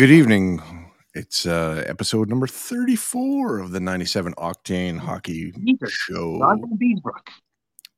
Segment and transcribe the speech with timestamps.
[0.00, 0.62] Good evening.
[1.12, 5.52] It's uh, episode number 34 of the 97 Octane Hockey
[5.88, 6.38] Show.
[6.38, 7.28] Beesbrook.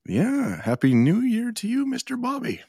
[0.05, 2.21] Yeah, happy new year to you, Mr.
[2.21, 2.61] Bobby.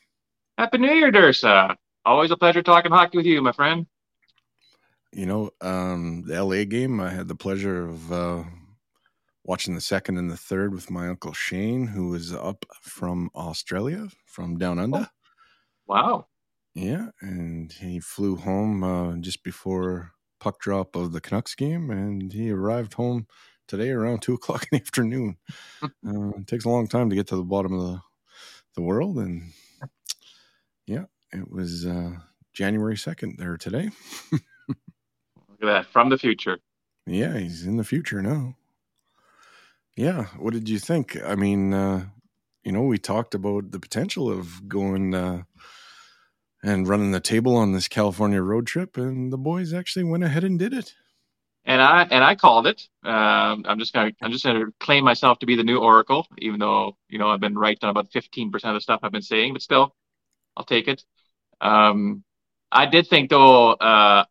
[0.59, 1.75] Happy New Year, Dursa.
[2.05, 3.87] Always a pleasure talking hockey with you, my friend.
[5.11, 8.43] You know, um, the LA game, I had the pleasure of uh,
[9.43, 14.09] watching the second and the third with my uncle Shane, who was up from Australia,
[14.27, 15.09] from down under.
[15.87, 16.27] Wow.
[16.75, 22.33] Yeah, and he flew home uh, just before puck drop of the Canucks game, and
[22.33, 23.27] he arrived home
[23.67, 25.37] today around two o'clock in the afternoon.
[25.83, 25.89] uh,
[26.37, 28.01] it takes a long time to get to the bottom of the
[28.75, 29.51] the world, and
[30.87, 32.13] yeah, it was uh,
[32.53, 33.91] January second there today.
[34.31, 34.41] Look
[35.61, 35.85] at that.
[35.85, 36.57] From the future.
[37.05, 38.55] Yeah, he's in the future now.
[39.95, 41.17] Yeah, what did you think?
[41.23, 42.05] I mean, uh,
[42.63, 45.43] you know, we talked about the potential of going uh,
[46.63, 50.43] and running the table on this California road trip, and the boys actually went ahead
[50.43, 50.95] and did it.
[51.65, 52.87] And I and I called it.
[53.03, 56.59] Um, I'm just gonna I'm just gonna claim myself to be the new Oracle, even
[56.59, 59.21] though you know I've been right on about 15 percent of the stuff I've been
[59.21, 59.95] saying, but still,
[60.57, 61.03] I'll take it.
[61.61, 62.23] Um,
[62.71, 64.25] I did think though, uh,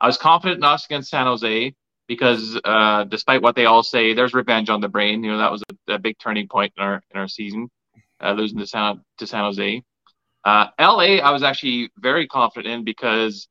[0.00, 1.74] I was confident in us against San Jose
[2.08, 5.22] because uh, despite what they all say, there's revenge on the brain.
[5.22, 7.68] You know that was a, a big turning point in our in our season,
[8.20, 9.82] uh, losing to San to San Jose.
[10.46, 13.48] Uh, LA, I was actually very confident in because,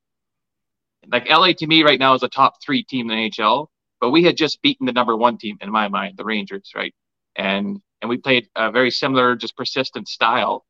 [1.12, 3.68] like LA to me right now is a top three team in the NHL,
[4.00, 6.96] but we had just beaten the number one team in my mind, the Rangers, right?
[7.36, 10.66] And and we played a very similar, just persistent style.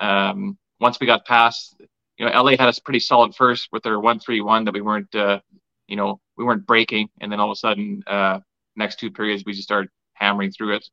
[0.00, 1.76] Um, once we got past,
[2.18, 4.80] you know, LA had us pretty solid first with their one three one that we
[4.80, 5.38] weren't, uh,
[5.86, 8.40] you know, we weren't breaking, and then all of a sudden, uh,
[8.74, 10.90] next two periods we just started hammering through it,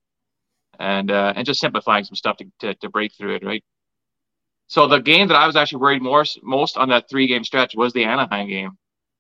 [0.80, 3.64] and uh, and just simplifying some stuff to, to to break through it, right?
[4.68, 7.76] So the game that I was actually worried more most on that three game stretch
[7.76, 8.72] was the Anaheim game.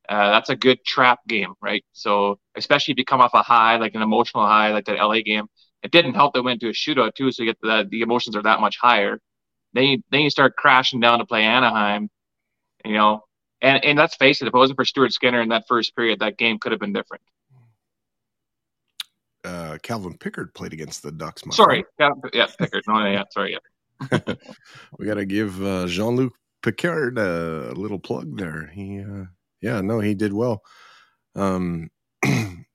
[0.08, 1.84] Uh, that's a good trap game, right?
[1.94, 5.22] So especially if you come off a high, like an emotional high, like that LA
[5.22, 5.48] game,
[5.84, 8.36] it didn't help that went to a shootout too, so you get the the emotions
[8.36, 9.20] are that much higher.
[9.74, 12.10] Then you then you start crashing down to play Anaheim,
[12.84, 13.22] you know.
[13.62, 16.20] And and let's face it, if it wasn't for Stuart Skinner in that first period,
[16.20, 17.24] that game could have been different.
[19.44, 21.44] Uh, Calvin Pickard played against the Ducks.
[21.52, 22.84] Sorry, yeah, yeah, Pickard.
[22.88, 23.60] No, yeah, sorry, yeah.
[25.00, 28.68] we got to give uh, Jean Luc Picard a little plug there.
[28.68, 29.26] He, uh,
[29.62, 30.64] yeah, no, he did well.
[31.36, 31.90] Um,
[32.24, 32.66] I,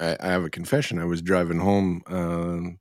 [0.00, 0.98] I have a confession.
[0.98, 2.78] I was driving home um,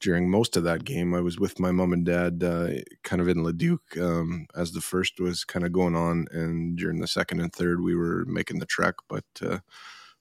[0.00, 1.14] during most of that game.
[1.14, 2.68] I was with my mom and dad, uh,
[3.04, 7.00] kind of in Leduc, um, as the first was kind of going on, and during
[7.00, 8.94] the second and third, we were making the trek.
[9.08, 9.58] But uh,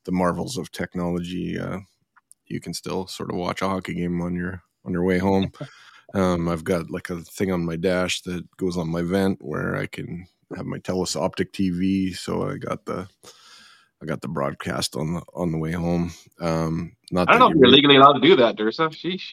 [0.05, 1.79] the marvels of technology, uh,
[2.47, 5.51] you can still sort of watch a hockey game on your on your way home.
[6.13, 9.75] Um, I've got like a thing on my dash that goes on my vent where
[9.77, 12.15] I can have my Telus Optik TV.
[12.15, 13.07] So I got the
[14.01, 16.11] I got the broadcast on the on the way home.
[16.41, 18.89] Um, not I don't know if you you're legally allowed to do that, Dursa.
[18.89, 19.31] Sheesh.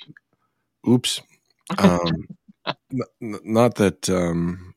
[0.88, 1.20] oops
[1.78, 2.28] um
[2.92, 4.74] n- n- not that um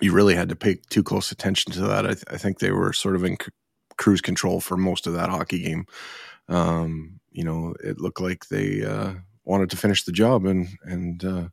[0.00, 2.72] you really had to pay too close attention to that i, th- I think they
[2.72, 3.50] were sort of in c-
[3.98, 5.86] cruise control for most of that hockey game
[6.48, 9.14] um you know it looked like they uh
[9.50, 11.48] wanted to finish the job and and uh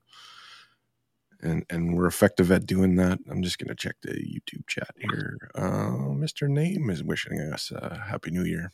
[1.41, 4.89] and and we're effective at doing that i'm just going to check the youtube chat
[4.97, 8.71] here uh mr name is wishing us a happy new year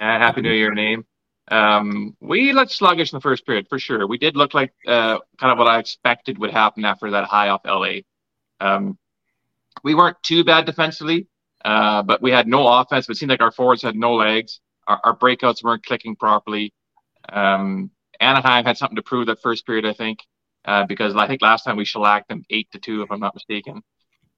[0.00, 1.04] Uh, Happy New Year, name.
[1.50, 4.06] Um, we looked sluggish in the first period for sure.
[4.08, 7.48] We did look like uh, kind of what I expected would happen after that high
[7.50, 8.00] off LA.
[8.60, 8.98] Um,
[9.84, 11.28] we weren't too bad defensively,
[11.64, 13.06] uh, but we had no offense.
[13.06, 14.60] But it seemed like our forwards had no legs.
[14.88, 16.72] Our, our breakouts weren't clicking properly.
[17.32, 17.90] Um,
[18.24, 20.20] Anaheim had something to prove that first period, I think,
[20.64, 23.34] uh, because I think last time we shellacked them eight to two, if I'm not
[23.34, 23.82] mistaken,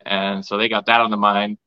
[0.05, 1.59] and so they got that on the mind.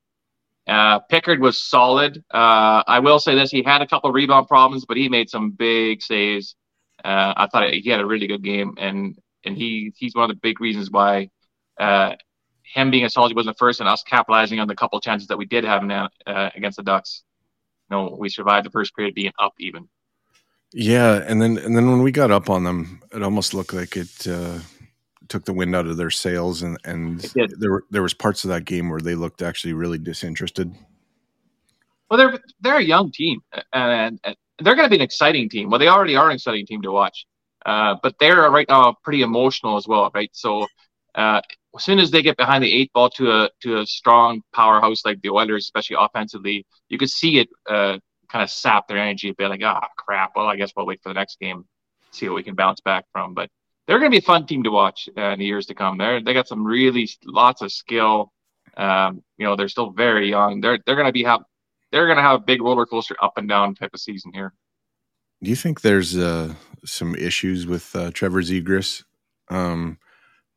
[0.67, 2.23] Uh, Pickard was solid.
[2.31, 5.51] Uh, I will say this: he had a couple rebound problems, but he made some
[5.51, 6.55] big saves.
[7.03, 10.35] Uh, I thought he had a really good game, and and he he's one of
[10.35, 11.29] the big reasons why
[11.79, 12.15] uh,
[12.63, 15.45] him being a solid wasn't first, and us capitalizing on the couple chances that we
[15.45, 16.09] did have in, uh,
[16.55, 17.23] against the Ducks.
[17.89, 19.87] You know, we survived the first period being up even.
[20.71, 23.97] Yeah, and then and then when we got up on them, it almost looked like
[23.97, 24.59] it uh,
[25.27, 27.19] took the wind out of their sails, and and
[27.57, 30.75] there were there was parts of that game where they looked actually really disinterested.
[32.09, 33.41] Well, they're they're a young team,
[33.73, 35.69] and, and they're going to be an exciting team.
[35.69, 37.25] Well, they already are an exciting team to watch,
[37.65, 40.29] uh, but they're right now pretty emotional as well, right?
[40.33, 40.67] So
[41.15, 41.41] uh,
[41.75, 45.03] as soon as they get behind the eight ball to a to a strong powerhouse
[45.03, 47.97] like the Oilers, especially offensively, you could see it uh,
[48.29, 49.49] kind of sap their energy a bit.
[49.49, 50.31] Like, ah, crap.
[50.35, 51.65] Well, I guess we'll wait for the next game,
[52.11, 53.33] see what we can bounce back from.
[53.33, 53.49] But
[53.87, 55.97] they're going to be a fun team to watch uh, in the years to come.
[55.97, 58.31] They're they got some really lots of skill.
[58.77, 60.61] Um, you know, they're still very young.
[60.61, 61.41] They're they're gonna be have
[61.91, 64.53] they're gonna have a big roller coaster up and down type of season here.
[65.41, 66.53] Do you think there's uh,
[66.85, 69.03] some issues with uh, Trevor Zegras?
[69.49, 69.97] Um,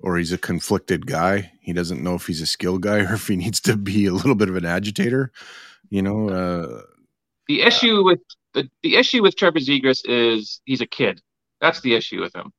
[0.02, 1.52] or he's a conflicted guy.
[1.60, 4.12] He doesn't know if he's a skill guy or if he needs to be a
[4.12, 5.32] little bit of an agitator.
[5.88, 6.82] You know, uh,
[7.48, 8.20] the issue with
[8.54, 11.20] the, the issue with Trevor Zegras is he's a kid.
[11.60, 12.52] That's the issue with him.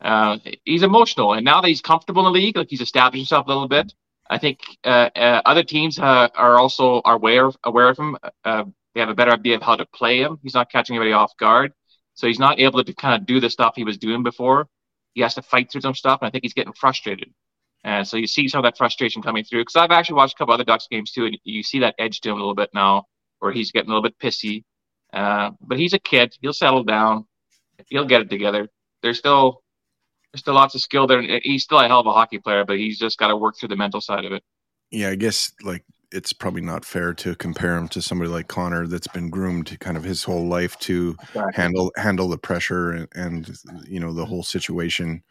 [0.00, 3.46] Uh, he's emotional, and now that he's comfortable in the league, like he's established himself
[3.46, 3.92] a little bit.
[4.28, 8.16] I think uh, uh, other teams uh, are also are aware aware of him.
[8.44, 10.38] Uh, they have a better idea of how to play him.
[10.42, 11.72] He's not catching anybody off guard,
[12.14, 14.68] so he's not able to kind of do the stuff he was doing before.
[15.14, 17.32] He has to fight through some stuff, and I think he's getting frustrated.
[17.84, 19.60] And so you see some of that frustration coming through.
[19.62, 22.20] Because I've actually watched a couple other Ducks games too, and you see that edge
[22.22, 23.06] to him a little bit now,
[23.38, 24.64] where he's getting a little bit pissy.
[25.12, 27.26] Uh, but he's a kid; he'll settle down.
[27.88, 28.68] He'll get it together.
[29.02, 29.62] There's still
[30.32, 31.22] there's still lots of skill there.
[31.42, 33.70] He's still a hell of a hockey player, but he's just got to work through
[33.70, 34.42] the mental side of it.
[34.90, 38.86] Yeah, I guess like it's probably not fair to compare him to somebody like Connor
[38.86, 41.52] that's been groomed kind of his whole life to exactly.
[41.54, 45.22] handle handle the pressure and, and, you know the whole situation.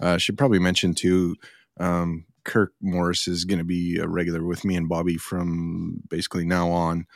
[0.00, 1.36] Uh, should probably mention too.
[1.78, 6.44] Um, Kirk Morris is going to be a regular with me and Bobby from basically
[6.44, 7.06] now on.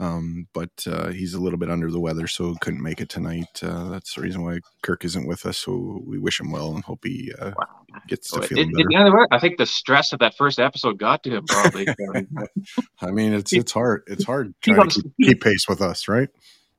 [0.00, 3.60] Um, but uh, he's a little bit under the weather, so couldn't make it tonight.
[3.62, 5.58] Uh, that's the reason why Kirk isn't with us.
[5.58, 7.66] So we wish him well and hope he uh, wow.
[8.08, 9.18] gets to feel better.
[9.18, 11.44] It, I think the stress of that first episode got to him.
[11.46, 11.86] Probably.
[13.00, 14.02] I mean, it's it's hard.
[14.08, 16.28] It's hard trying to keep, keep, pace with us, right?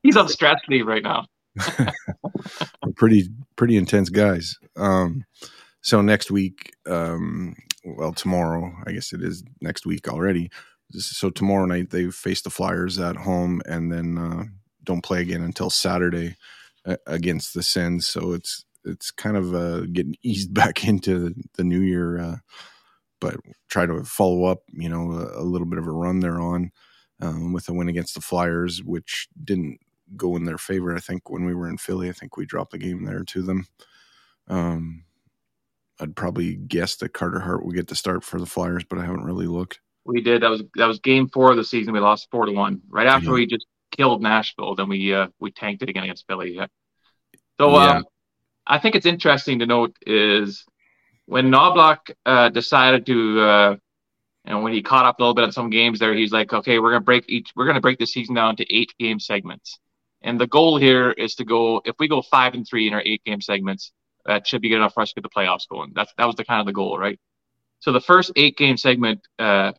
[0.02, 1.26] He's on stress leave right now.
[1.78, 4.58] We're pretty pretty intense guys.
[4.76, 5.24] Um,
[5.80, 10.50] so next week, um, well, tomorrow, I guess it is next week already
[10.92, 14.44] so tomorrow night they face the Flyers at home and then uh,
[14.84, 16.36] don't play again until Saturday
[16.84, 18.06] uh, against the Sens.
[18.06, 22.36] So it's it's kind of uh, getting eased back into the new year, uh,
[23.20, 23.36] but
[23.68, 24.62] try to follow up.
[24.72, 26.70] You know, a, a, little bit of a run they're on
[27.20, 29.80] um, with a win against the Flyers, which didn't
[30.16, 30.94] go in their favor.
[30.94, 33.42] I think when we were in Philly, I think we dropped the game there to
[33.42, 33.66] them.
[34.48, 35.04] Um,
[35.98, 39.04] I'd probably guess that Carter Hart will get the start for the Flyers, but I
[39.04, 39.80] haven't really looked.
[40.06, 40.42] We did.
[40.42, 41.92] That was that was game four of the season.
[41.92, 42.82] We lost four to one.
[42.88, 43.34] Right after yeah.
[43.34, 46.54] we just killed Nashville, then we uh, we tanked it again against Philly.
[46.54, 46.66] Yeah.
[47.58, 47.96] So yeah.
[47.96, 48.04] Um,
[48.66, 50.64] I think it's interesting to note is
[51.26, 53.76] when Knoblauch uh, decided to, uh,
[54.44, 56.52] you know, when he caught up a little bit on some games there, he's like,
[56.52, 59.78] okay, we're gonna break each, we're gonna break the season down to eight game segments,
[60.22, 61.80] and the goal here is to go.
[61.84, 63.92] If we go five and three in our eight game segments,
[64.24, 65.92] that should be good enough for us to get the playoffs going.
[65.94, 67.18] That's that was the kind of the goal, right?
[67.80, 69.72] So the first eight game segment uh,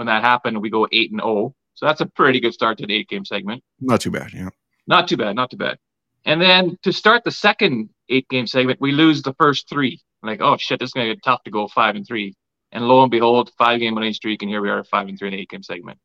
[0.00, 1.30] when that happened, we go eight and zero.
[1.30, 1.54] Oh.
[1.74, 3.62] So that's a pretty good start to the eight game segment.
[3.82, 4.48] Not too bad, yeah.
[4.86, 5.76] Not too bad, not too bad.
[6.24, 10.00] And then to start the second eight game segment, we lose the first three.
[10.22, 12.34] Like, oh shit, this is gonna get tough to go five and three.
[12.72, 15.28] And lo and behold, five game winning streak, and here we are, five and three
[15.28, 15.98] in the eight game segment.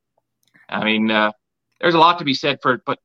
[0.68, 1.32] I mean, uh,
[1.80, 3.00] there's a lot to be said for, but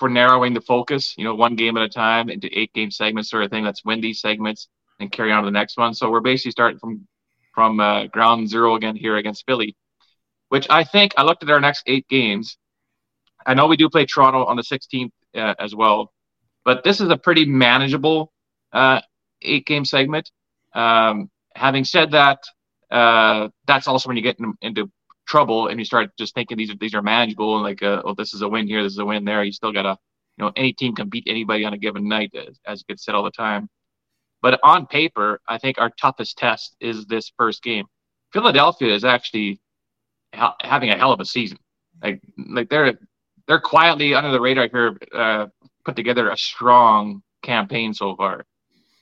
[0.00, 1.14] for narrowing the focus.
[1.16, 3.62] You know, one game at a time into eight game segments, sort of thing.
[3.62, 4.66] Let's win these segments
[4.98, 5.94] and carry on to the next one.
[5.94, 7.06] So we're basically starting from
[7.54, 9.76] from uh, ground zero again here against Philly
[10.48, 12.56] which I think I looked at our next eight games.
[13.44, 16.12] I know we do play Toronto on the 16th uh, as well,
[16.64, 18.32] but this is a pretty manageable
[18.72, 19.00] uh,
[19.42, 20.30] eight game segment.
[20.74, 22.38] Um, having said that,
[22.90, 24.90] uh, that's also when you get in, into
[25.26, 28.14] trouble and you start just thinking these are these are manageable and like uh, oh
[28.14, 29.42] this is a win here, this is a win there.
[29.42, 29.96] You still gotta
[30.36, 33.14] you know any team can beat anybody on a given night as, as gets said
[33.14, 33.68] all the time.
[34.42, 37.86] But on paper, I think our toughest test is this first game.
[38.32, 39.60] Philadelphia is actually
[40.34, 41.58] ha- having a hell of a season.
[42.02, 42.98] Like like they're
[43.46, 45.46] they're quietly under the radar here, uh,
[45.84, 48.44] put together a strong campaign so far,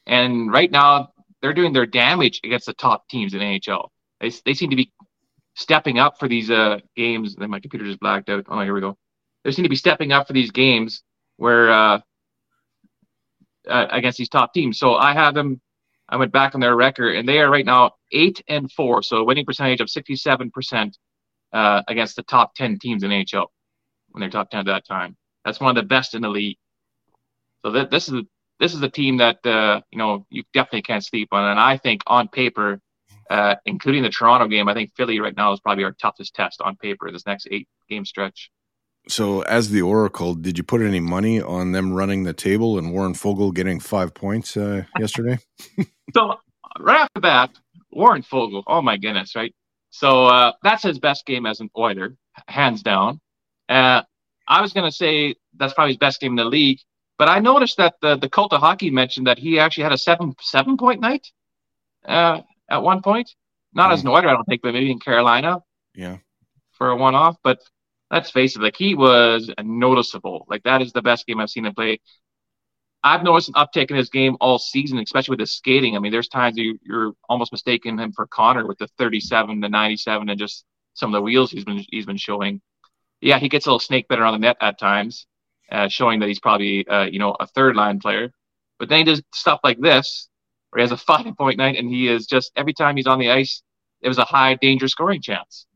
[0.06, 1.10] and right now
[1.42, 3.88] they're doing their damage against the top teams in NHL.
[4.20, 4.92] They they seem to be
[5.56, 7.36] stepping up for these uh, games.
[7.38, 8.46] My computer just blacked out.
[8.48, 8.96] Oh, here we go.
[9.44, 11.02] They seem to be stepping up for these games
[11.36, 12.00] where uh,
[13.68, 14.78] uh, against these top teams.
[14.78, 15.60] So I have them.
[16.08, 19.18] I went back on their record, and they are right now eight and four, so
[19.18, 20.98] a winning percentage of sixty-seven percent
[21.54, 23.46] uh, against the top 10 teams in NHL
[24.10, 25.16] when they're top 10 at that time.
[25.44, 26.58] That's one of the best in the league.
[27.64, 28.22] So th- this is
[28.60, 31.50] this is a team that uh, you know you definitely can't sleep on.
[31.50, 32.80] And I think on paper,
[33.30, 36.60] uh, including the Toronto game, I think Philly right now is probably our toughest test
[36.60, 38.50] on paper this next eight game stretch.
[39.06, 42.90] So, as the Oracle, did you put any money on them running the table and
[42.90, 45.38] Warren Foegele getting five points uh, yesterday?
[46.14, 46.36] so,
[46.80, 47.50] right off the bat,
[47.92, 49.54] Warren Foegele, oh my goodness, right?
[49.94, 52.16] So uh, that's his best game as an Oiler,
[52.48, 53.20] hands down.
[53.68, 54.02] Uh,
[54.48, 56.80] I was going to say that's probably his best game in the league,
[57.16, 59.98] but I noticed that the the cult of hockey mentioned that he actually had a
[59.98, 61.30] seven seven point night
[62.04, 63.30] uh, at one point.
[63.72, 63.94] Not mm.
[63.94, 65.60] as Oiler, I don't think, but maybe in Carolina.
[65.94, 66.16] Yeah.
[66.72, 67.36] For a one off.
[67.44, 67.60] But
[68.10, 70.44] let's face it, like he was noticeable.
[70.48, 72.00] Like that is the best game I've seen him play.
[73.04, 75.94] I've noticed an uptick in his game all season, especially with his skating.
[75.94, 79.68] I mean, there's times you, are almost mistaking him for Connor with the 37 to
[79.68, 82.62] 97 and just some of the wheels he's been he's been showing.
[83.20, 85.26] Yeah, he gets a little snake better on the net at times,
[85.70, 88.32] uh, showing that he's probably uh, you know a third line player.
[88.78, 90.30] But then he does stuff like this,
[90.70, 93.18] where he has a five point night, and he is just every time he's on
[93.18, 93.62] the ice,
[94.00, 95.66] it was a high danger scoring chance,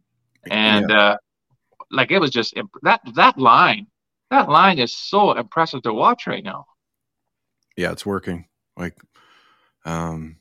[0.51, 0.99] and yeah.
[0.99, 1.17] uh,
[1.91, 3.87] like it was just imp- that that line,
[4.31, 6.65] that line is so impressive to watch right now.
[7.79, 8.45] Yeah, it's working.
[8.77, 8.97] Like,
[9.85, 10.39] um,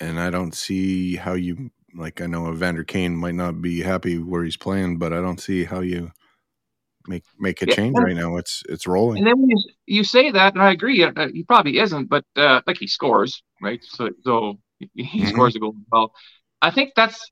[0.00, 2.20] and I don't see how you like.
[2.20, 5.64] I know Evander Kane might not be happy where he's playing, but I don't see
[5.64, 6.12] how you
[7.08, 8.36] make make a yeah, change right now.
[8.36, 9.16] It's it's rolling.
[9.16, 12.26] And then when you, you say that, and I agree, uh, he probably isn't, but
[12.36, 13.80] uh, like he scores, right?
[13.82, 15.28] So so he, mm-hmm.
[15.28, 15.74] scores a goal.
[15.90, 16.12] Well,
[16.60, 17.30] I think that's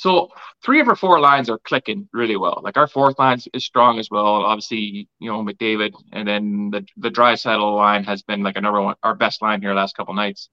[0.00, 0.30] so.
[0.62, 2.60] Three of our four lines are clicking really well.
[2.62, 4.44] Like our fourth line is strong as well.
[4.44, 8.82] Obviously, you know McDavid, and then the the Draisaitl line has been like a number
[8.82, 10.50] one, our best line here last couple nights.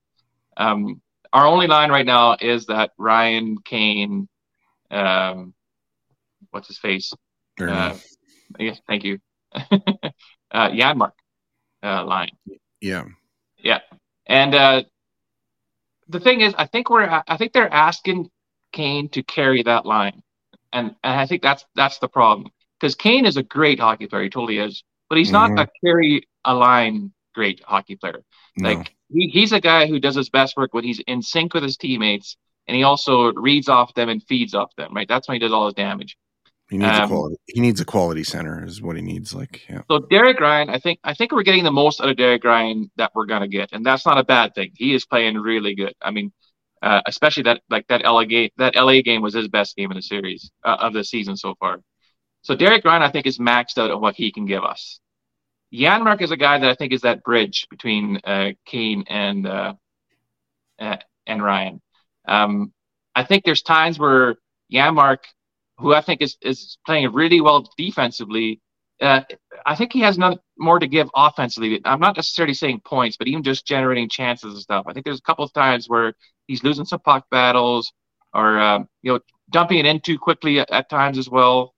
[0.56, 1.02] Um,
[1.34, 4.30] our only line right now is that Ryan Kane,
[4.92, 5.54] um,
[6.52, 7.14] what's his face?
[7.60, 7.96] Uh,
[8.60, 9.20] yes, thank you.
[9.54, 9.70] uh,
[10.52, 11.12] Janmark
[11.84, 12.32] uh, line.
[12.82, 13.06] Yeah.
[13.58, 13.80] Yeah.
[14.26, 14.84] And uh,
[16.08, 18.30] the thing is, I think we're, I think they're asking
[18.72, 20.22] Kane to carry that line,
[20.74, 24.24] and, and I think that's that's the problem because Kane is a great hockey player,
[24.24, 25.56] he totally is, but he's mm-hmm.
[25.56, 28.24] not a carry a line great hockey player.
[28.58, 28.74] No.
[28.74, 31.64] Like he, he's a guy who does his best work when he's in sync with
[31.64, 34.94] his teammates, and he also reads off them and feeds off them.
[34.94, 36.18] Right, that's when he does all his damage.
[36.70, 37.36] He needs um, a quality.
[37.46, 39.34] He needs a quality center, is what he needs.
[39.34, 39.84] Like, yeah.
[39.90, 42.92] So Derek Ryan, I think, I think we're getting the most out of Derek Ryan
[42.98, 44.72] that we're gonna get, and that's not a bad thing.
[44.76, 45.94] He is playing really good.
[46.02, 46.34] I mean,
[46.82, 48.50] uh, especially that like that LA game.
[48.58, 51.56] That LA game was his best game in the series uh, of the season so
[51.60, 51.82] far.
[52.42, 55.00] So Derek Ryan, I think, is maxed out at what he can give us.
[55.74, 59.74] Janmark is a guy that I think is that bridge between uh, Kane and uh,
[60.80, 61.82] uh, and Ryan.
[62.28, 62.74] Um,
[63.16, 64.36] I think there's times where
[64.72, 65.20] Janmark
[65.80, 68.62] who I think is, is playing really well defensively.
[69.00, 69.22] Uh,
[69.66, 70.20] I think he has
[70.58, 71.80] more to give offensively.
[71.86, 74.86] I'm not necessarily saying points, but even just generating chances and stuff.
[74.88, 76.14] I think there's a couple of times where
[76.48, 77.92] he's losing some puck battles
[78.34, 79.20] or um, you know
[79.52, 81.74] dumping it in too quickly at, at times as well.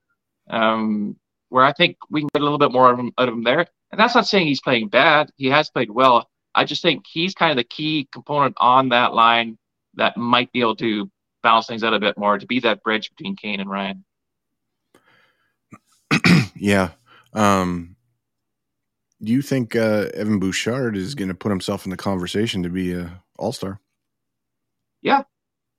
[0.50, 1.16] Um,
[1.50, 3.44] where I think we can get a little bit more of him, out of him
[3.44, 3.66] there.
[3.92, 5.32] And that's not saying he's playing bad.
[5.38, 6.30] He has played well.
[6.56, 9.58] I just think he's kind of the key component on that line
[9.96, 11.10] that might be able to
[11.42, 14.06] balance things out a bit more to be that bridge between Kane and Ryan.
[16.56, 16.90] yeah.
[17.34, 17.96] Um,
[19.22, 22.70] do you think uh, Evan Bouchard is going to put himself in the conversation to
[22.70, 23.80] be a All Star?
[25.02, 25.24] Yeah,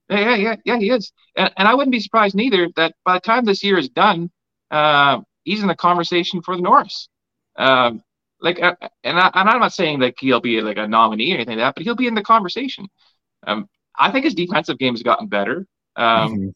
[0.08, 3.20] yeah, yeah, yeah, he is, and, and I wouldn't be surprised neither that by the
[3.20, 4.30] time this year is done,
[4.70, 7.08] uh, he's in the conversation for the Norris.
[7.56, 8.02] Um,
[8.40, 8.74] like, uh,
[9.04, 11.66] and, I, and I'm not saying that he'll be like a nominee or anything like
[11.66, 12.88] that, but he'll be in the conversation.
[13.46, 15.66] Um, I think his defensive game has gotten better.
[15.96, 16.54] Um,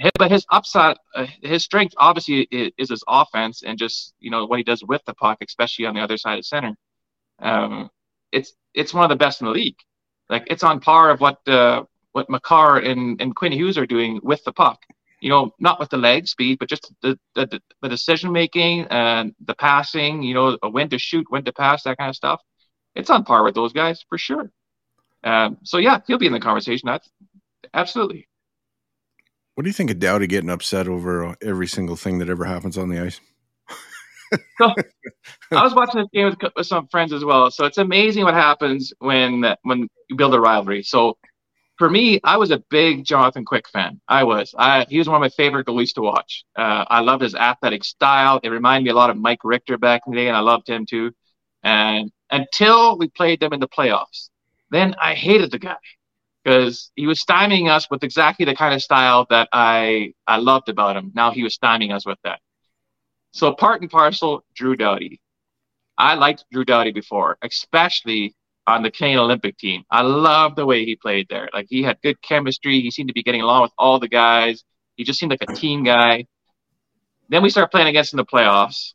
[0.00, 0.08] mm-hmm.
[0.18, 4.46] but his upside, uh, his strength obviously is, is, his offense and just you know
[4.46, 6.74] what he does with the puck, especially on the other side of center.
[7.40, 7.90] Um,
[8.30, 9.78] it's it's one of the best in the league.
[10.28, 14.20] Like it's on par of what uh, what Makar and, and Quinn Hughes are doing
[14.22, 14.80] with the puck.
[15.20, 19.34] You know, not with the leg speed, but just the the, the decision making and
[19.44, 20.22] the passing.
[20.22, 22.40] You know, when to shoot, when to pass, that kind of stuff.
[22.94, 24.50] It's on par with those guys for sure.
[25.24, 26.86] Um, so yeah, he'll be in the conversation.
[26.86, 27.08] That's
[27.72, 28.28] absolutely.
[29.54, 32.76] What do you think of Doughty getting upset over every single thing that ever happens
[32.76, 33.20] on the ice?
[34.58, 34.74] so,
[35.52, 37.50] I was watching this game with, with, some friends as well.
[37.50, 40.82] So it's amazing what happens when when you build a rivalry.
[40.82, 41.16] So
[41.76, 44.00] for me, I was a big Jonathan Quick fan.
[44.08, 44.54] I was.
[44.56, 46.44] I, he was one of my favorite goalies to watch.
[46.56, 48.40] Uh, I loved his athletic style.
[48.42, 50.68] It reminded me a lot of Mike Richter back in the day, and I loved
[50.68, 51.12] him too.
[51.62, 54.28] And until we played them in the playoffs,
[54.70, 55.76] then I hated the guy
[56.44, 60.68] because he was stymieing us with exactly the kind of style that I I loved
[60.68, 61.10] about him.
[61.14, 62.40] Now he was stymieing us with that.
[63.32, 65.20] So part and parcel, Drew Doughty.
[65.98, 68.34] I liked Drew Doughty before, especially
[68.66, 69.84] on the Canadian Olympic team.
[69.90, 71.48] I loved the way he played there.
[71.52, 72.80] Like he had good chemistry.
[72.80, 74.64] He seemed to be getting along with all the guys.
[74.96, 76.26] He just seemed like a team guy.
[77.28, 78.92] Then we start playing against in the playoffs,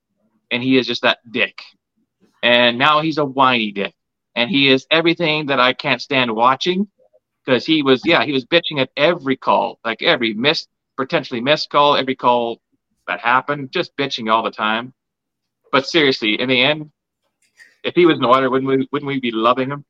[0.51, 1.61] and he is just that dick.
[2.41, 3.93] And now he's a whiny dick
[4.39, 6.87] and he is everything that I can't stand watching
[7.43, 11.69] because he was yeah he was bitching at every call like every missed potentially missed
[11.69, 12.61] call every call
[13.07, 14.93] that happened just bitching all the time
[15.73, 16.91] but seriously in the end
[17.83, 19.85] if he was an Oiler wouldn't we wouldn't we be loving him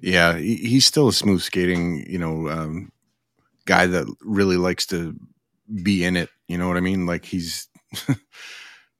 [0.00, 2.90] yeah he's still a smooth skating you know um,
[3.66, 5.14] guy that really likes to
[5.82, 6.30] be in it.
[6.48, 7.06] You know what I mean?
[7.06, 7.68] Like he's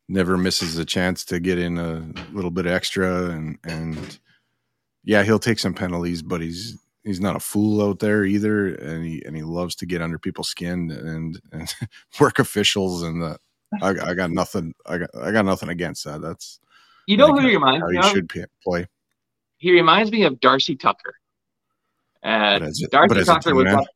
[0.09, 4.19] never misses a chance to get in a little bit extra and and
[5.05, 9.05] yeah, he'll take some penalties, but he's he's not a fool out there either, and
[9.05, 11.75] he and he loves to get under people's skin and and
[12.21, 13.38] work officials and the.
[13.83, 14.75] I, I got nothing.
[14.85, 16.21] I got I got nothing against that.
[16.21, 16.59] That's
[17.11, 18.05] you know who he reminds me of.
[18.05, 18.87] Should play.
[19.59, 21.14] He reminds me of Darcy Tucker.
[22.23, 22.59] Uh,
[22.90, 23.87] Darcy Tucker was that,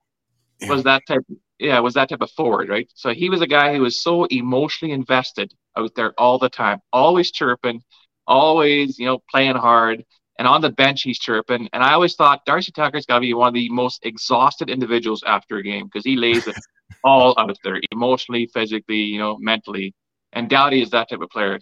[0.60, 0.68] yeah.
[0.68, 1.22] was that type.
[1.58, 2.90] Yeah, was that type of forward, right?
[2.94, 6.80] So he was a guy who was so emotionally invested out there all the time,
[6.92, 7.82] always chirping,
[8.26, 10.04] always you know playing hard
[10.38, 11.68] and on the bench he's chirping.
[11.72, 15.22] And I always thought Darcy Tucker's got to be one of the most exhausted individuals
[15.24, 16.56] after a game because he lays it
[17.04, 19.94] all out there, emotionally, physically, you know, mentally.
[20.32, 21.60] And Doughty is that type of player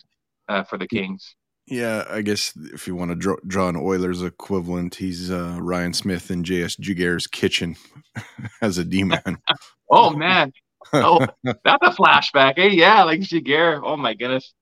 [0.48, 1.34] uh, for the Kings.
[1.66, 5.92] Yeah, I guess if you want to draw, draw an Oilers equivalent, he's uh, Ryan
[5.92, 6.76] Smyth in J.S.
[6.76, 7.76] Giguere's kitchen
[8.62, 9.38] as a D man.
[9.90, 10.52] oh man,
[10.92, 12.54] oh that's a flashback.
[12.56, 13.80] Hey, Yeah, like Giguere.
[13.84, 14.52] Oh my goodness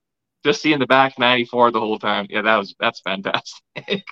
[0.43, 2.27] just seeing the back 94 the whole time.
[2.29, 3.63] Yeah, that was that's fantastic.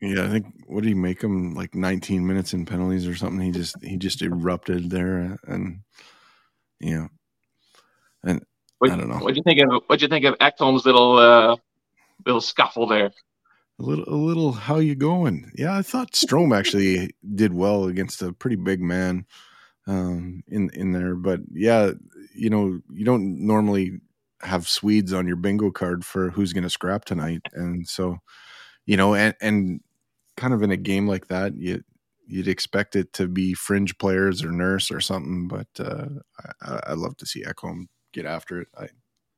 [0.00, 3.40] yeah, I think what did he make him like 19 minutes in penalties or something?
[3.40, 5.80] He just he just erupted there and
[6.80, 7.08] you know
[8.24, 8.44] and
[8.78, 9.16] what, I don't know.
[9.16, 11.56] What'd you think of what'd you think of Ekholm's little uh
[12.26, 13.12] little scuffle there?
[13.78, 15.50] A little a little how you going?
[15.54, 19.26] Yeah, I thought Strome actually did well against a pretty big man
[19.86, 21.92] um in in there, but yeah,
[22.34, 24.00] you know, you don't normally
[24.42, 28.18] have Swedes on your bingo card for who's going to scrap tonight, and so
[28.86, 29.80] you know, and and
[30.36, 31.82] kind of in a game like that, you
[32.26, 36.06] you'd expect it to be fringe players or nurse or something, but uh,
[36.62, 38.68] I, I love to see Ekholm get after it.
[38.78, 38.88] I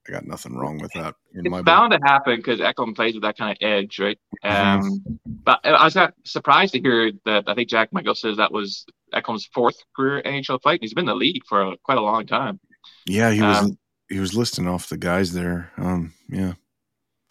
[0.09, 1.15] I got nothing wrong with that.
[1.33, 2.01] it's bound book.
[2.01, 4.19] to happen because Ekholm plays with that kind of edge, right?
[4.45, 4.87] Mm-hmm.
[4.87, 7.45] Um, but I was surprised to hear that.
[7.47, 8.85] I think Jack Michaels says that was
[9.15, 10.81] Ekholm's fourth career NHL fight.
[10.83, 12.59] He's been in the league for a, quite a long time.
[13.07, 13.59] Yeah, he was.
[13.59, 15.71] Um, he was listing off the guys there.
[15.79, 16.55] Um, yeah.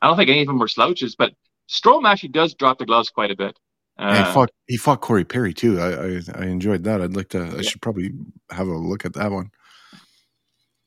[0.01, 1.33] I don't think any of them were slouches, but
[1.69, 3.57] Strome actually does drop the gloves quite a bit.
[3.99, 5.79] Uh, he fought he fought Corey Perry too.
[5.79, 7.01] I, I, I enjoyed that.
[7.01, 7.45] I'd like to.
[7.45, 7.57] Yeah.
[7.57, 8.11] I should probably
[8.49, 9.51] have a look at that one.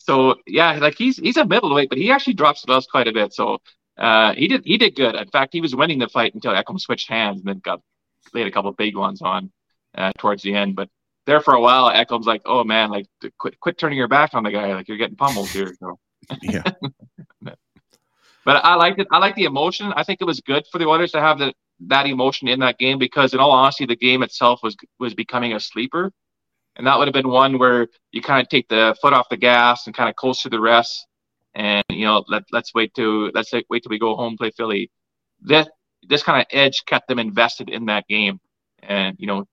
[0.05, 3.13] So yeah, like he's he's a middleweight, but he actually drops the gloves quite a
[3.13, 3.33] bit.
[3.33, 3.59] So
[3.97, 5.15] uh, he did he did good.
[5.15, 7.81] In fact, he was winning the fight until Ekholm switched hands and then got
[8.35, 9.51] laid a couple big ones on
[9.97, 10.77] uh, towards the end.
[10.77, 10.91] But
[11.25, 13.07] there for a while, Ekholm's like, "Oh man, like
[13.39, 14.75] quit quit turning your back on the guy.
[14.75, 15.99] Like you're getting pummeled here." So.
[16.43, 16.63] yeah.
[17.43, 17.57] but
[18.47, 19.09] I liked it.
[19.11, 19.91] I like the emotion.
[19.97, 21.55] I think it was good for the Oilers to have the,
[21.87, 25.55] that emotion in that game because, in all honesty, the game itself was was becoming
[25.55, 26.13] a sleeper,
[26.77, 29.37] and that would have been one where you kind of take the foot off the
[29.37, 31.07] gas and kind of coast to the rest,
[31.55, 34.91] and you know let let's wait to let's wait till we go home play Philly.
[35.43, 35.71] That
[36.07, 38.41] this kind of edge kept them invested in that game,
[38.83, 39.47] and you know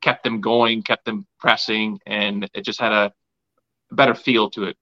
[0.00, 3.12] kept them going, kept them pressing, and it just had a
[3.90, 4.76] better feel to it.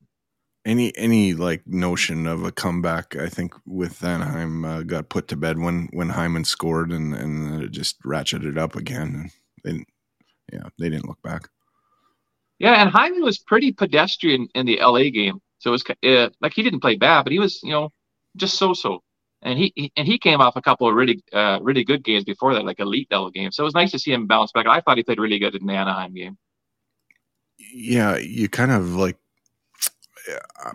[0.64, 5.36] Any any like notion of a comeback, I think with Anaheim uh, got put to
[5.36, 9.30] bed when when Hyman scored, and and it just ratcheted up again.
[9.64, 9.84] And they,
[10.52, 11.48] yeah, they didn't look back.
[12.62, 15.40] Yeah, and Hyman was pretty pedestrian in the LA game.
[15.58, 17.92] So it was uh, like he didn't play bad, but he was you know
[18.36, 19.02] just so so
[19.42, 22.22] and he, he, and he came off a couple of really uh, really good games
[22.22, 23.56] before that, like elite level games.
[23.56, 24.66] So it was nice to see him bounce back.
[24.66, 26.38] I thought he played really good in the Anaheim game.
[27.58, 29.16] Yeah, you kind of like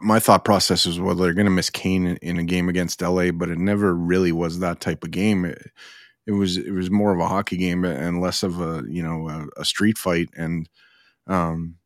[0.02, 3.02] my thought process was well they're going to miss Kane in, in, a game against
[3.02, 5.45] LA, but it never really was that type of game.
[5.45, 5.71] It,
[6.26, 9.30] it was it was more of a hockey game and less of a you know
[9.30, 10.28] a, a street fight.
[10.36, 10.67] And
[11.28, 11.76] um,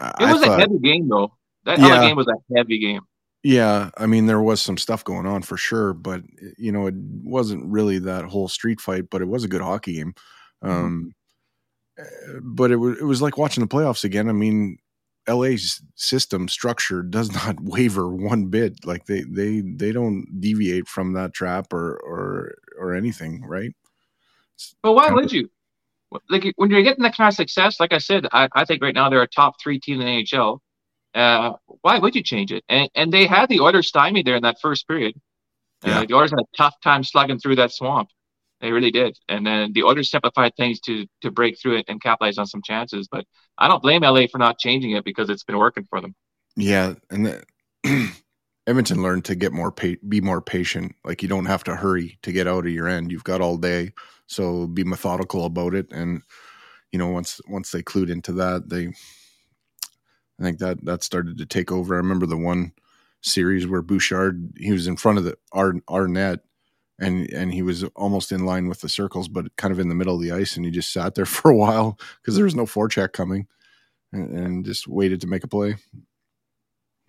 [0.00, 1.32] it was thought, a heavy game though.
[1.64, 3.02] That yeah, game was a heavy game.
[3.42, 6.22] Yeah, I mean there was some stuff going on for sure, but
[6.56, 9.94] you know it wasn't really that whole street fight, but it was a good hockey
[9.94, 10.14] game.
[10.62, 10.70] Mm-hmm.
[10.70, 11.14] Um,
[11.98, 12.38] mm-hmm.
[12.42, 14.28] But it was it was like watching the playoffs again.
[14.28, 14.78] I mean,
[15.28, 18.84] LA's system structure does not waver one bit.
[18.84, 23.72] Like they they they don't deviate from that trap or or or anything, right?
[24.82, 25.48] But why would you?
[26.28, 28.94] Like when you're getting that kind of success, like I said, I, I think right
[28.94, 30.58] now they're a top three team in the NHL.
[31.14, 32.64] Uh, why would you change it?
[32.68, 35.14] And, and they had the Oilers stymied there in that first period.
[35.84, 36.00] Uh, yeah.
[36.00, 38.08] Uh, the Oilers had a tough time slugging through that swamp.
[38.60, 39.16] They really did.
[39.28, 42.62] And then the Oilers simplified things to to break through it and capitalize on some
[42.62, 43.08] chances.
[43.10, 43.24] But
[43.56, 46.14] I don't blame LA for not changing it because it's been working for them.
[46.56, 47.44] Yeah, and the,
[48.66, 50.96] Edmonton learned to get more pa- be more patient.
[51.04, 53.12] Like you don't have to hurry to get out of your end.
[53.12, 53.92] You've got all day,
[54.28, 55.88] so be methodical about it.
[55.92, 56.22] And
[56.92, 58.88] you know, once once they clued into that, they
[60.40, 61.94] I think that that started to take over.
[61.94, 62.72] I remember the one
[63.22, 66.40] series where Bouchard he was in front of the our our net
[67.00, 69.96] and and he was almost in line with the circles, but kind of in the
[69.96, 72.56] middle of the ice, and he just sat there for a while because there was
[72.56, 73.40] no forecheck coming.
[74.12, 75.76] and, and just waited to make a play.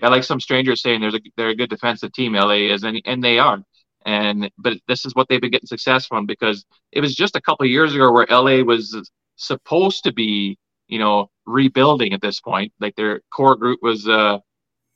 [0.01, 2.33] Yeah, like some strangers saying, there's a they're a good defensive team.
[2.33, 3.63] LA is, and and they are.
[4.05, 7.41] And but this is what they've been getting success from because it was just a
[7.41, 10.57] couple years ago where LA was supposed to be,
[10.87, 12.71] you know, rebuilding at this point.
[12.79, 14.39] Like their core group was uh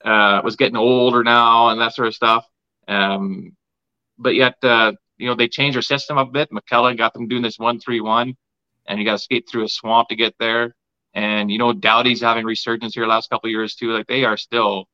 [0.05, 2.47] uh was getting older now and that sort of stuff.
[2.87, 3.55] Um,
[4.17, 6.49] but yet uh, you know they changed their system a bit.
[6.51, 8.35] McLellan got them doing this one three one,
[8.85, 10.75] and you got to skate through a swamp to get there.
[11.13, 13.91] And you know Doughty's having resurgence here last couple years too.
[13.91, 14.85] Like they are still,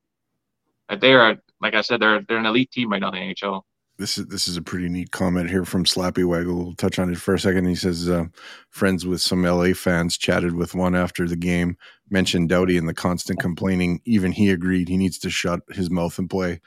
[1.00, 3.62] they are, like I said, they're they're an elite team right now in the NHL
[4.00, 6.56] this is this is a pretty neat comment here from Slappy Waggle.
[6.56, 7.66] We'll touch on it for a second.
[7.66, 8.24] He says, uh,
[8.70, 11.76] "Friends with some LA fans chatted with one after the game,
[12.08, 14.00] mentioned Doughty and the constant complaining.
[14.06, 16.60] Even he agreed he needs to shut his mouth and play.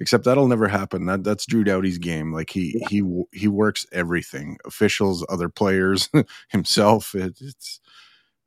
[0.00, 1.06] Except that'll never happen.
[1.06, 2.32] That that's Drew Doughty's game.
[2.32, 2.88] Like he yeah.
[2.90, 4.58] he he works everything.
[4.66, 6.10] Officials, other players,
[6.48, 7.14] himself.
[7.14, 7.80] It, it's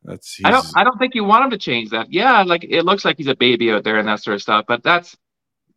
[0.03, 0.39] that's.
[0.43, 0.67] I don't.
[0.75, 2.11] I don't think you want him to change that.
[2.11, 4.65] Yeah, like it looks like he's a baby out there and that sort of stuff.
[4.67, 5.15] But that's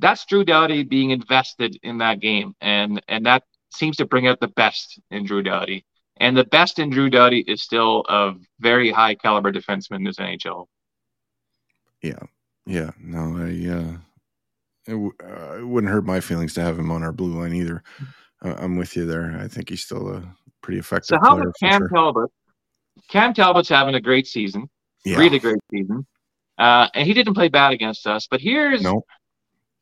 [0.01, 4.41] that's Drew Doughty being invested in that game, and and that seems to bring out
[4.41, 5.85] the best in Drew Doughty.
[6.17, 10.17] And the best in Drew Doughty is still a very high caliber defenseman in this
[10.17, 10.67] NHL.
[12.03, 12.19] Yeah,
[12.67, 12.91] yeah.
[12.99, 13.71] No, I.
[13.71, 13.97] Uh,
[14.87, 17.55] it, w- uh, it wouldn't hurt my feelings to have him on our blue line
[17.55, 17.83] either.
[18.43, 19.37] Uh, I'm with you there.
[19.39, 20.23] I think he's still a
[20.63, 21.09] pretty effective.
[21.09, 21.89] So how about Cam sure.
[21.89, 22.31] Talbot?
[23.09, 24.69] Cam Talbot's having a great season,
[25.05, 25.19] yeah.
[25.19, 26.07] really great season,
[26.59, 28.27] uh, and he didn't play bad against us.
[28.29, 29.05] But here's nope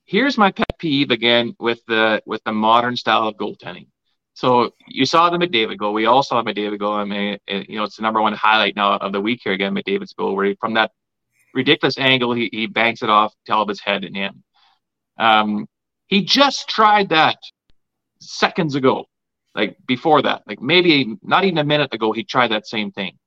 [0.08, 3.86] here's my pet peeve again with the with the modern style of goaltending.
[4.32, 5.92] So you saw the McDavid goal.
[5.92, 6.94] We all saw McDavid goal.
[6.94, 9.52] I mean, it, you know, it's the number one highlight now of the week here
[9.52, 9.74] again.
[9.74, 10.92] McDavid's goal, where he, from that
[11.54, 14.42] ridiculous angle, he, he banks it off Talbot's head and in.
[15.18, 15.66] Um,
[16.06, 17.38] he just tried that
[18.20, 19.06] seconds ago,
[19.54, 23.18] like before that, like maybe not even a minute ago, he tried that same thing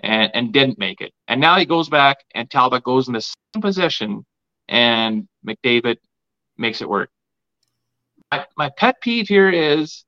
[0.00, 1.12] and, and didn't make it.
[1.28, 4.26] And now he goes back and Talbot goes in the same position
[4.68, 5.98] and McDavid
[6.58, 7.10] makes it work.
[8.30, 10.04] My, my pet peeve here is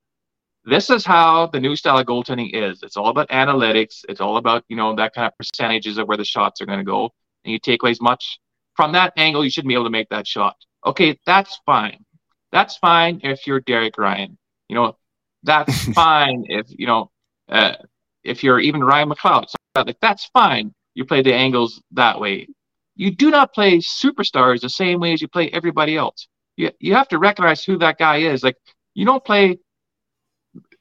[0.64, 2.82] this is how the new style of goaltending is.
[2.82, 4.04] It's all about analytics.
[4.08, 6.78] It's all about, you know, that kind of percentages of where the shots are going
[6.78, 7.10] to go.
[7.44, 8.38] And you take away as much
[8.76, 10.56] from that angle, you shouldn't be able to make that shot.
[10.84, 12.04] Okay, that's fine.
[12.52, 14.38] That's fine if you're Derek Ryan.
[14.68, 14.96] You know,
[15.42, 17.10] that's fine if, you know,
[17.48, 17.74] uh,
[18.22, 19.48] if you're even Ryan McLeod.
[19.48, 20.74] So, like, that's fine.
[20.94, 22.46] You play the angles that way.
[22.94, 26.94] You do not play superstars the same way as you play everybody else you, you
[26.94, 28.42] have to recognize who that guy is.
[28.42, 28.56] Like
[28.94, 29.58] you don't play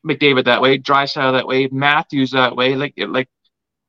[0.05, 3.29] McDavid that way, Draisaitl that way, Matthews that way, like like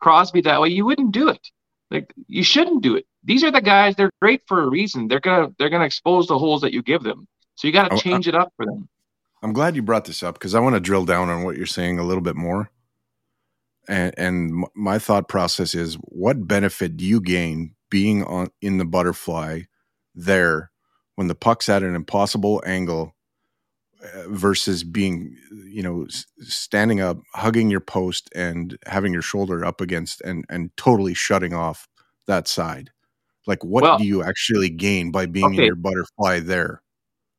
[0.00, 0.68] Crosby that way.
[0.68, 1.48] You wouldn't do it.
[1.90, 3.06] Like you shouldn't do it.
[3.24, 3.96] These are the guys.
[3.96, 5.08] They're great for a reason.
[5.08, 7.26] They're gonna they're gonna expose the holes that you give them.
[7.54, 8.88] So you got to oh, uh, change it up for them.
[9.42, 11.66] I'm glad you brought this up because I want to drill down on what you're
[11.66, 12.70] saying a little bit more.
[13.88, 18.84] And, and my thought process is, what benefit do you gain being on in the
[18.84, 19.62] butterfly
[20.14, 20.70] there
[21.18, 23.12] when the puck's at an impossible angle
[24.04, 26.06] uh, versus being you know
[26.38, 31.52] standing up hugging your post and having your shoulder up against and and totally shutting
[31.52, 31.88] off
[32.28, 32.90] that side.
[33.48, 35.56] Like what well, do you actually gain by being okay.
[35.56, 36.82] in your butterfly there?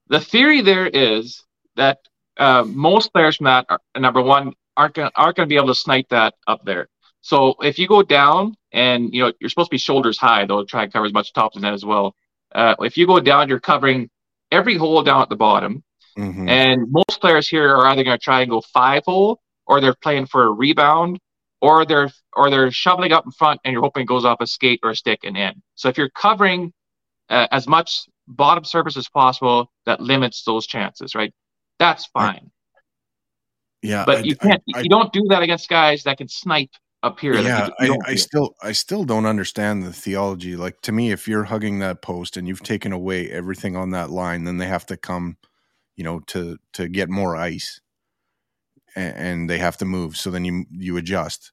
[0.09, 1.41] The theory there is
[1.77, 1.99] that
[2.35, 5.67] uh, most players from that are, number one aren't gonna, aren't going to be able
[5.67, 6.89] to snipe that up there.
[7.21, 10.65] So if you go down and you know you're supposed to be shoulders high they'll
[10.65, 12.13] try and cover as much top as that as well
[12.53, 14.09] uh, if you go down, you're covering
[14.51, 15.83] every hole down at the bottom.
[16.17, 16.49] Mm-hmm.
[16.49, 19.95] And most players here are either going to try and go five hole, or they're
[20.01, 21.19] playing for a rebound,
[21.61, 24.47] or they're or they're shoveling up in front, and you're hoping it goes off a
[24.47, 25.61] skate or a stick and in.
[25.75, 26.73] So if you're covering
[27.29, 31.33] uh, as much bottom surface as possible, that limits those chances, right?
[31.77, 32.51] That's fine.
[33.81, 34.61] Yeah, but I, you can't.
[34.73, 36.71] I, I, you don't do that against guys that can snipe
[37.03, 37.35] up here.
[37.35, 40.55] Yeah, I, I still I still don't understand the theology.
[40.55, 44.09] Like to me, if you're hugging that post and you've taken away everything on that
[44.09, 45.37] line, then they have to come,
[45.95, 47.79] you know, to to get more ice,
[48.95, 50.17] and, and they have to move.
[50.17, 51.51] So then you you adjust.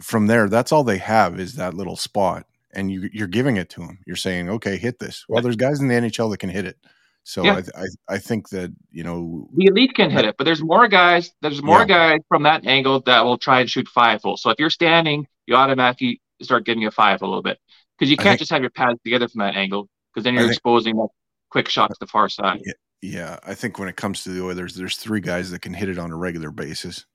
[0.00, 3.70] From there, that's all they have is that little spot, and you you're giving it
[3.70, 3.98] to them.
[4.06, 5.24] You're saying, okay, hit this.
[5.28, 6.78] Well, there's guys in the NHL that can hit it.
[7.24, 7.62] So yeah.
[7.74, 10.88] I, I, I think that you know the elite can hit it, but there's more
[10.88, 11.32] guys.
[11.40, 11.86] There's more yeah.
[11.86, 14.36] guys from that angle that will try and shoot five hole.
[14.36, 17.58] So if you're standing, you automatically start getting a five a little bit
[17.98, 20.42] because you can't think, just have your pads together from that angle because then you're
[20.42, 21.08] think, exposing that
[21.50, 22.60] quick shot to the far side.
[22.62, 25.72] Yeah, yeah, I think when it comes to the Oilers, there's three guys that can
[25.72, 27.06] hit it on a regular basis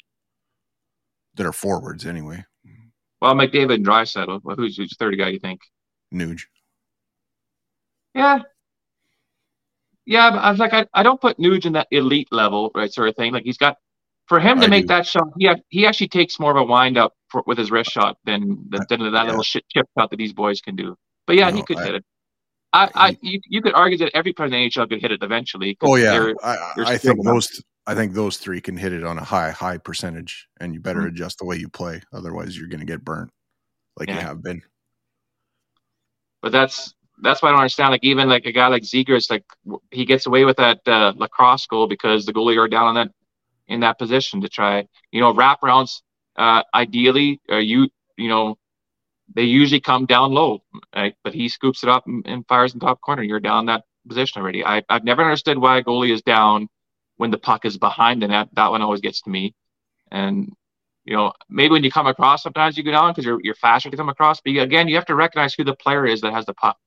[1.35, 2.43] that are forwards anyway.
[3.21, 4.41] Well, McDavid and Draisaitl.
[4.43, 5.61] Well, who's who's the third guy you think?
[6.11, 6.43] Nuge.
[8.15, 8.39] Yeah,
[10.09, 13.09] yeah, I was like, I, I don't put Nuge in that elite level, right, sort
[13.09, 13.31] of thing.
[13.31, 13.77] Like he's got
[14.27, 14.87] For him to I make do.
[14.95, 17.91] that shot, he he actually takes more of a wind up for, with his wrist
[17.91, 19.23] shot than than, than that Yeah.
[19.25, 20.95] little shit chip shot that these boys can do.
[21.27, 22.05] But yeah, he could I- hit it.
[22.71, 25.23] I, I you, you could argue that every player in the NHL could hit it
[25.23, 25.77] eventually.
[25.81, 29.03] Oh yeah, they're- I, they're I think those I think those three can hit it
[29.03, 31.07] on a high high percentage, and you better Mhm.
[31.09, 32.01] adjust the way you play.
[32.13, 33.31] Otherwise, you're going to get burnt,
[33.97, 34.61] like you have been.
[36.43, 37.91] But that's that's why I don't understand.
[37.91, 39.43] Like even like a guy like Zegras, like
[39.91, 43.11] he gets away with that uh, lacrosse goal because the goalie are down on that
[43.67, 44.87] in that position to try.
[45.11, 46.01] You know, wraparounds.
[46.37, 48.57] Uh, ideally, uh, you you know,
[49.33, 50.63] they usually come down low,
[50.95, 51.15] right?
[51.23, 53.23] but he scoops it up and, and fires in top corner.
[53.23, 54.65] You're down that position already.
[54.65, 56.69] I I've never understood why a goalie is down
[57.17, 58.49] when the puck is behind the net.
[58.53, 59.53] That one always gets to me.
[60.11, 60.53] And
[61.05, 63.89] you know, maybe when you come across, sometimes you go down because you're you're faster
[63.89, 64.41] to come across.
[64.41, 66.77] But again, you have to recognize who the player is that has the puck.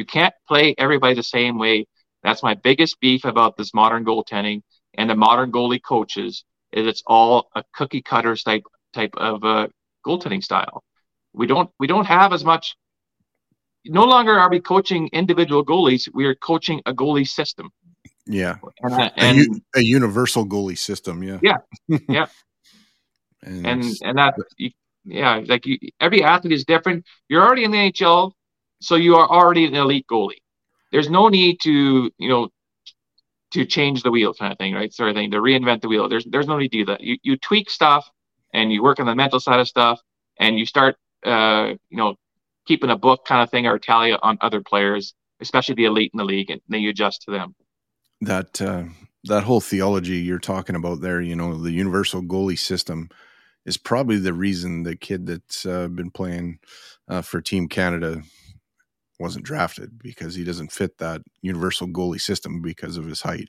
[0.00, 1.86] You can't play everybody the same way.
[2.22, 4.62] That's my biggest beef about this modern goaltending
[4.94, 8.62] and the modern goalie coaches is it's all a cookie cutter type
[8.94, 9.68] type of uh,
[10.06, 10.82] goaltending style.
[11.34, 12.76] We don't we don't have as much.
[13.84, 16.08] No longer are we coaching individual goalies.
[16.14, 17.70] We are coaching a goalie system.
[18.24, 21.22] Yeah, And, a, and u- a universal goalie system.
[21.22, 21.58] Yeah, Yeah.
[22.08, 22.26] Yeah.
[23.42, 24.70] and, and and that you,
[25.04, 28.32] yeah like you, every athlete is different you're already in the nhl
[28.80, 30.42] so you are already an elite goalie.
[30.92, 32.48] There's no need to you know
[33.52, 34.92] to change the wheel kind of thing right?
[34.92, 36.08] Sort of thing to reinvent the wheel.
[36.08, 37.00] There's there's no need to do that.
[37.00, 38.08] You, you tweak stuff
[38.52, 40.00] and you work on the mental side of stuff
[40.38, 42.14] and you start uh you know
[42.66, 46.18] keeping a book kind of thing or tally on other players especially the elite in
[46.18, 47.54] the league and then you adjust to them.
[48.20, 48.84] That uh,
[49.24, 53.08] that whole theology you're talking about there, you know, the universal goalie system
[53.64, 56.58] is probably the reason the kid that's uh, been playing
[57.08, 58.22] uh, for Team Canada
[59.20, 63.48] wasn't drafted because he doesn't fit that universal goalie system because of his height.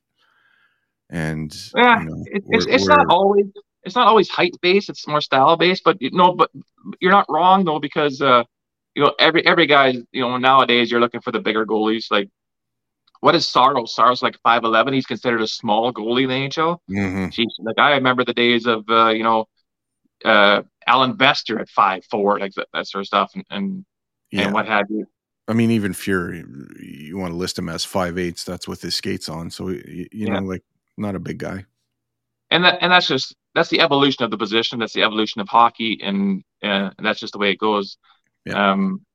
[1.09, 3.45] And Yeah, you know, It, it's, not always
[3.83, 4.89] it's not always height based.
[4.89, 5.83] It's more style based.
[5.83, 6.51] But you know, but
[6.99, 8.43] you're not wrong though because uh,
[8.95, 12.11] you know every every guy you know nowadays you're looking for the bigger goalies.
[12.11, 12.29] Like
[13.21, 13.95] what is Saros?
[13.95, 14.93] Saros's like five eleven.
[14.93, 16.77] He's considered a small goalie in the NHL.
[16.89, 17.31] Mhm.
[17.31, 19.47] Jeez, like I remember the days of uh, you know
[20.25, 23.85] uh, Allan Bester at five four, like that, that sort of stuff, and and,
[24.31, 24.43] yeah.
[24.43, 25.07] and what have you.
[25.51, 26.43] I mean, even Fury,
[26.79, 28.43] you want to list him as five eighths.
[28.45, 29.51] That's with his skates on.
[29.51, 30.39] So you, you Yeah.
[30.39, 30.63] know, like
[30.97, 31.65] not a big guy.
[32.51, 34.79] and that and that's just that's the evolution of the position.
[34.79, 37.97] That's the evolution of hockey, and uh, that's just the way it goes.
[38.45, 38.71] Yeah.
[38.71, 39.05] Um,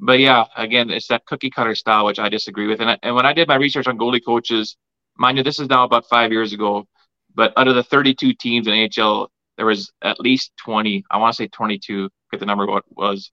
[0.00, 2.80] but yeah, again, it's that cookie cutter style which I disagree with.
[2.80, 4.76] And I, and when I did my research on goalie coaches,
[5.16, 6.86] mind you, this is now about five years ago.
[7.34, 11.04] But out of the 32 teams in AHL, there was at least 20.
[11.10, 12.08] I want to say 22.
[12.30, 13.30] Get the number what was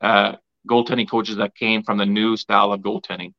[0.00, 0.36] uh,
[0.68, 3.32] goaltending coaches that came from the new style of goaltending,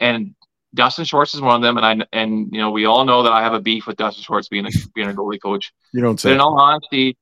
[0.00, 0.34] and
[0.74, 1.78] Dustin Schwarz is one of them.
[1.78, 4.22] And I and you know we all know that I have a beef with Dustin
[4.22, 5.72] Schwarz being a being a goalie coach.
[5.92, 6.30] You don't say.
[6.30, 7.16] But in all honesty,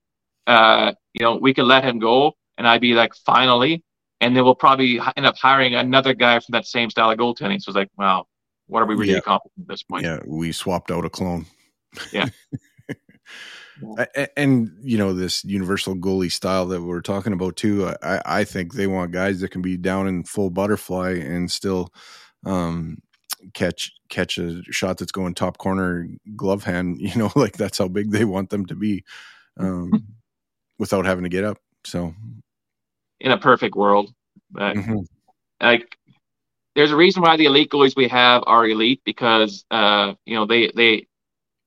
[0.46, 3.82] uh, you know, we could let him go, and I'd be like, finally,
[4.20, 7.60] and then we'll probably end up hiring another guy from that same style of goaltending.
[7.62, 8.26] So it's like, wow,
[8.66, 9.18] what are we really Yeah.
[9.18, 10.04] accomplishing at this point?
[10.04, 11.46] Yeah, we swapped out a clone.
[12.12, 12.26] Yeah.
[14.36, 17.92] And you know this universal goalie style that we're talking about too.
[18.02, 21.92] I, I think they want guys that can be down in full butterfly and still
[22.44, 22.98] um,
[23.54, 27.00] catch catch a shot that's going top corner glove hand.
[27.00, 29.04] You know, like that's how big they want them to be,
[29.58, 30.06] um,
[30.78, 31.58] without having to get up.
[31.84, 32.14] So
[33.20, 34.12] In a perfect world,
[34.50, 35.06] but mhm.
[35.60, 35.96] like,
[36.74, 40.46] there's a reason why the elite goalies we have are elite because uh, you know
[40.46, 41.06] they they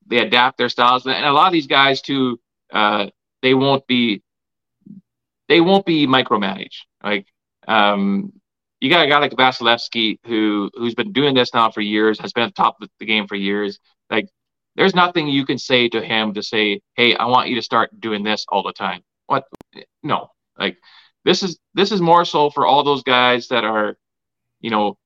[0.10, 2.40] they adapt their styles, and a lot of these guys too,
[2.74, 3.08] uh,
[3.42, 4.24] they won't be
[5.48, 6.86] they won't be micromanaged.
[7.04, 7.28] Like
[7.68, 8.34] um,
[8.80, 12.34] you got a guy like Vasilevskiy who who's been doing this now for years, has
[12.34, 13.80] been at the top of the game for years.
[14.10, 14.30] Like
[14.76, 18.00] there's nothing you can say to him to say, "Hey, I want you to start
[18.00, 19.46] doing this all the time." What?
[20.04, 20.32] No.
[20.58, 20.78] Like
[21.26, 23.98] this is this is more so for all those guys that are,
[24.62, 24.98] you know,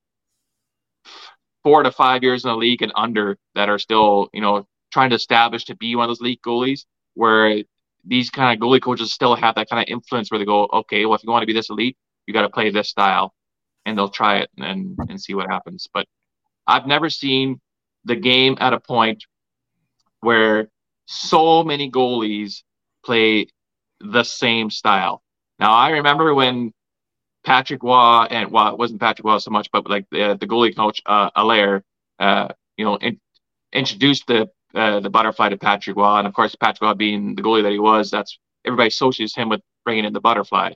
[1.64, 5.10] four to five years in the league and under that are still, you know, trying
[5.10, 6.86] to establish to be one of those league goalies.
[7.14, 7.62] Where
[8.04, 11.04] these kind of goalie coaches still have that kind of influence where they go, okay,
[11.04, 13.34] well, if you want to be this elite, you got to play this style,
[13.84, 15.88] and they'll try it and and see what happens.
[15.92, 16.06] But
[16.66, 17.60] I've never seen
[18.04, 19.24] the game at a point
[20.20, 20.68] where
[21.06, 22.62] so many goalies
[23.04, 23.48] play
[24.00, 25.22] the same style.
[25.58, 26.72] Now I remember when
[27.44, 30.74] Patrick Roy and well, it wasn't Patrick Roy so much, but like the the goalie
[30.74, 31.82] coach uh, Allaire,
[32.18, 33.20] uh, you know, in,
[33.72, 37.42] introduced the uh, the butterfly to Patrick Roy, and of course Patrick Roy being the
[37.42, 40.72] goalie that he was, that's everybody associates him with bringing in the butterfly.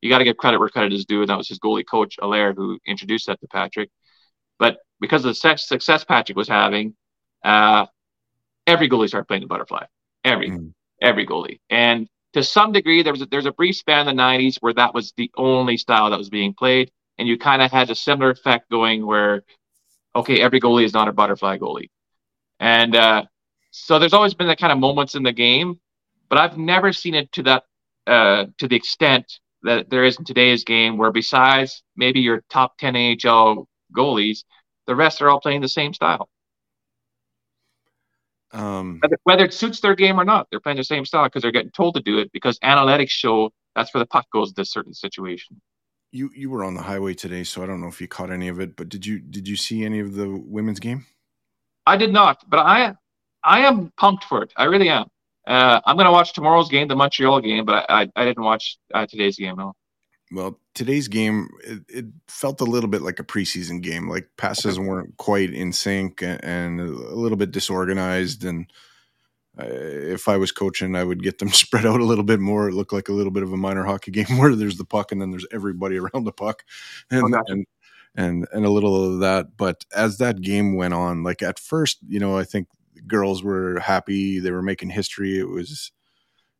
[0.00, 2.16] You got to give credit where credit is due, and that was his goalie coach
[2.20, 3.90] Allaire who introduced that to Patrick.
[4.58, 6.94] But because of the sex- success Patrick was having,
[7.44, 7.86] uh,
[8.66, 9.84] every goalie started playing the butterfly.
[10.24, 10.72] Every Mhm.
[11.02, 11.60] every goalie.
[11.70, 14.74] And to some degree, there was a, there's a brief span in the 90s where
[14.74, 17.94] that was the only style that was being played, and you kind of had a
[17.94, 19.42] similar effect going where,
[20.14, 21.90] okay, every goalie is not a butterfly goalie,
[22.60, 23.24] and uh,
[23.78, 25.78] so there's always been that kind of moments in the game,
[26.30, 27.64] but I've never seen it to that
[28.06, 32.78] uh, to the extent that there is in today's game, where besides maybe your top
[32.78, 34.44] 10 AHL goalies,
[34.86, 36.28] the rest are all playing the same style.
[38.52, 41.42] Um, whether, whether, it suits their game or not, they're playing the same style because
[41.42, 44.54] they're getting told to do it because analytics show that's where the puck goes in
[44.56, 45.60] this certain situation.
[46.12, 48.48] You you were on the highway today, so I don't know if you caught any
[48.48, 48.74] of it.
[48.74, 51.04] But did you did you see any of the women's game?
[51.84, 52.94] I did not, but I
[53.46, 54.52] I am pumped for it.
[54.56, 55.06] I really am.
[55.46, 58.76] Uh, I'm going to watch tomorrow's game, the Montreal game, but I, I didn't watch
[58.92, 59.56] uh, today's game.
[59.56, 59.74] No.
[60.32, 64.08] Well, today's game it, it, felt a little bit like a preseason game.
[64.08, 64.86] Like passes okay.
[64.86, 68.44] weren't quite in sync and, and, a little bit disorganized.
[68.44, 68.66] And
[69.56, 72.68] uh, if I was coaching, I would get them spread out a little bit more.
[72.68, 75.12] It looked like a little bit of a minor hockey game where there's the puck
[75.12, 76.64] and then there's everybody around the puck,
[77.12, 77.52] and oh, gotcha.
[77.52, 77.66] and,
[78.16, 79.56] and and a little of that.
[79.56, 82.66] But as that game went on, like at first, you know, I think
[83.06, 84.38] girls were happy.
[84.38, 85.38] They were making history.
[85.38, 85.92] It was,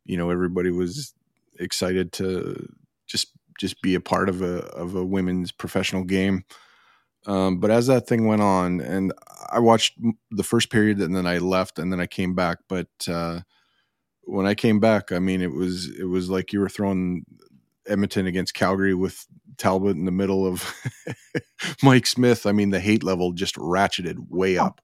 [0.04, 1.14] you know, everybody was
[1.58, 2.68] excited to
[3.06, 6.44] just just be a part of a of a women's professional game.
[7.26, 9.12] Um, but as that thing went on, and
[9.50, 9.98] I watched
[10.30, 12.58] the first period, and then I left, and then I came back.
[12.68, 13.40] But uh,
[14.22, 17.24] when I came back, I mean, it was it was like you were throwing
[17.86, 20.72] Edmonton against Calgary with Talbot in the middle of
[21.82, 22.46] Mike Smith.
[22.46, 24.80] I mean, the hate level just ratcheted way up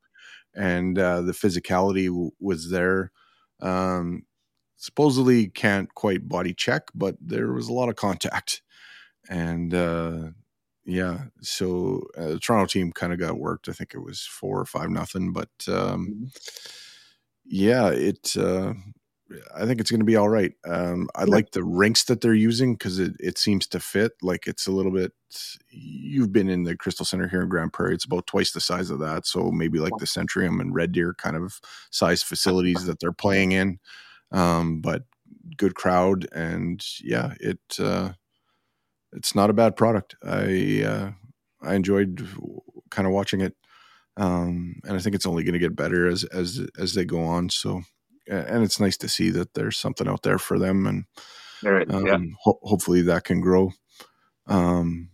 [0.54, 3.12] and uh, the physicality w- was there.
[3.60, 4.24] Um,
[4.76, 8.62] supposedly can't quite body check, but there was a lot of contact,
[9.28, 10.30] and uh,
[10.84, 13.68] yeah, so uh, the Toronto team kind of got worked.
[13.68, 16.24] I think it was four or five nothing, but um, mm-hmm.
[17.44, 18.74] yeah, it uh,
[19.54, 20.52] I think it's going to be all right.
[20.64, 21.34] Um, I yeah.
[21.34, 24.12] like the rinks that they're using because it, it seems to fit.
[24.22, 25.12] Like it's a little bit.
[25.70, 27.94] You've been in the Crystal Center here in Grande Prairie.
[27.94, 29.26] It's about twice the size of that.
[29.26, 33.52] So maybe like the Centrium and Red Deer kind of size facilities that they're playing
[33.52, 33.78] in.
[34.30, 35.04] Um, but
[35.56, 38.12] good crowd and yeah, it uh,
[39.12, 40.16] it's not a bad product.
[40.24, 41.10] I uh,
[41.62, 42.26] I enjoyed
[42.90, 43.54] kind of watching it.
[44.16, 47.24] Um, and I think it's only going to get better as as as they go
[47.24, 47.48] on.
[47.48, 47.82] So
[48.28, 51.04] and it's nice to see that there's something out there for them, and
[51.90, 52.18] um, yeah.
[52.42, 53.72] ho- hopefully that can grow.
[54.46, 55.10] Um,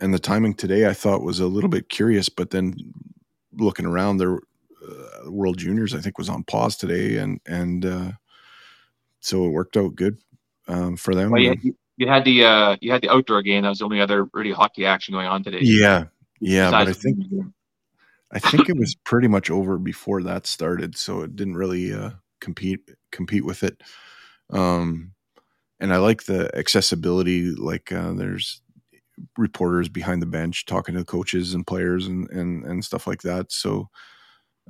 [0.00, 2.74] and the timing today, I thought was a little bit curious, but then
[3.52, 8.12] looking around, there, uh, World Juniors, I think, was on pause today, and and uh,
[9.20, 10.18] so it worked out good
[10.68, 11.30] um, for them.
[11.30, 13.62] Well, yeah, you, you, had the uh, you had the outdoor game.
[13.62, 15.60] That was the only other really hockey action going on today.
[15.62, 16.04] Yeah,
[16.40, 17.18] yeah, but I think
[18.30, 22.10] I think it was pretty much over before that started, so it didn't really uh,
[22.46, 23.82] compete compete with it.
[24.50, 25.12] Um,
[25.80, 27.50] and I like the accessibility.
[27.50, 28.62] Like uh, there's
[29.36, 33.50] reporters behind the bench talking to coaches and players and and and stuff like that.
[33.50, 33.88] So,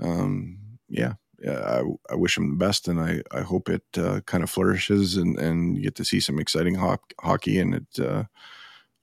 [0.01, 0.59] um,
[0.89, 4.43] yeah, yeah, I, I wish them the best, and I I hope it uh, kind
[4.43, 8.25] of flourishes and and you get to see some exciting ho- hockey, and it uh,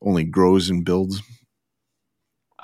[0.01, 1.21] only grows and builds.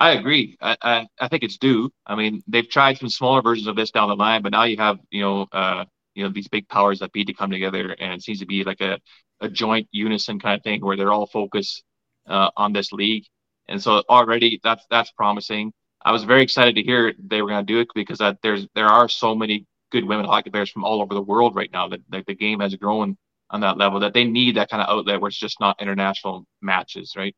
[0.00, 0.56] I agree.
[0.62, 1.90] I, I, I think it's due.
[2.06, 4.78] I mean, they've tried some smaller versions of this down the line, but now you
[4.78, 8.14] have you know uh, you know these big powers that be to come together, and
[8.14, 8.98] it seems to be like a,
[9.40, 11.82] a joint unison kind of thing where they're all focused
[12.28, 13.24] uh, on this league,
[13.68, 15.72] and so already that's that's promising.
[16.02, 18.66] I was very excited to hear they were going to do it because that there's
[18.74, 21.88] there are so many good women hockey players from all over the world right now
[21.88, 23.16] that, that the game has grown
[23.50, 26.46] on that level that they need that kind of outlet where it's just not international
[26.62, 27.34] matches, right?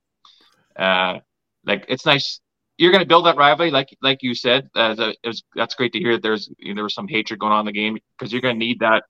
[0.76, 1.18] Uh,
[1.64, 2.40] like it's nice
[2.78, 4.68] you're going to build that rivalry, like like you said.
[4.74, 6.12] Uh, it was, that's great to hear.
[6.14, 8.42] That there's you know, there was some hatred going on in the game because you're
[8.42, 9.04] going to need that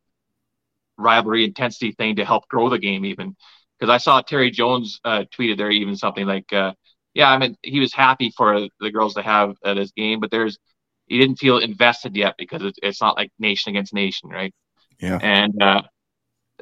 [0.99, 3.37] rivalry intensity thing to help grow the game even.
[3.79, 6.73] Because I saw Terry Jones uh, tweeted there even something like, uh,
[7.15, 10.31] "Yeah, I mean he was happy for the girls to have uh, this game, but
[10.31, 10.59] there's
[11.07, 14.55] he didn't feel invested yet because it's, it's not like nation against nation, right?
[15.01, 15.83] Yeah, and uh,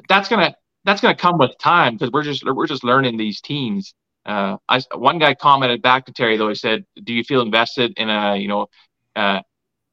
[0.07, 3.93] that's gonna that's gonna come with time because we're just we're just learning these teams
[4.25, 6.49] uh, I one guy commented back to Terry though.
[6.49, 8.67] He said, "Do you feel invested in a you know
[9.15, 9.41] uh,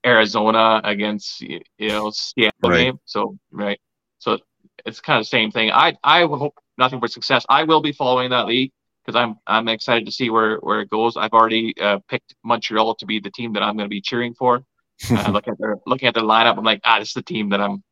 [0.04, 2.76] Arizona against you know Seattle right.
[2.76, 3.80] game?" So right,
[4.18, 4.38] so
[4.84, 5.70] it's kind of the same thing.
[5.70, 7.46] I I hope nothing but success.
[7.48, 8.72] I will be following that league
[9.04, 11.16] because I'm I'm excited to see where where it goes.
[11.16, 14.34] I've already uh, picked Montreal to be the team that I'm going to be cheering
[14.34, 14.64] for.
[15.10, 17.48] uh, looking at their looking at their lineup, I'm like, ah, this is the team
[17.50, 17.82] that I'm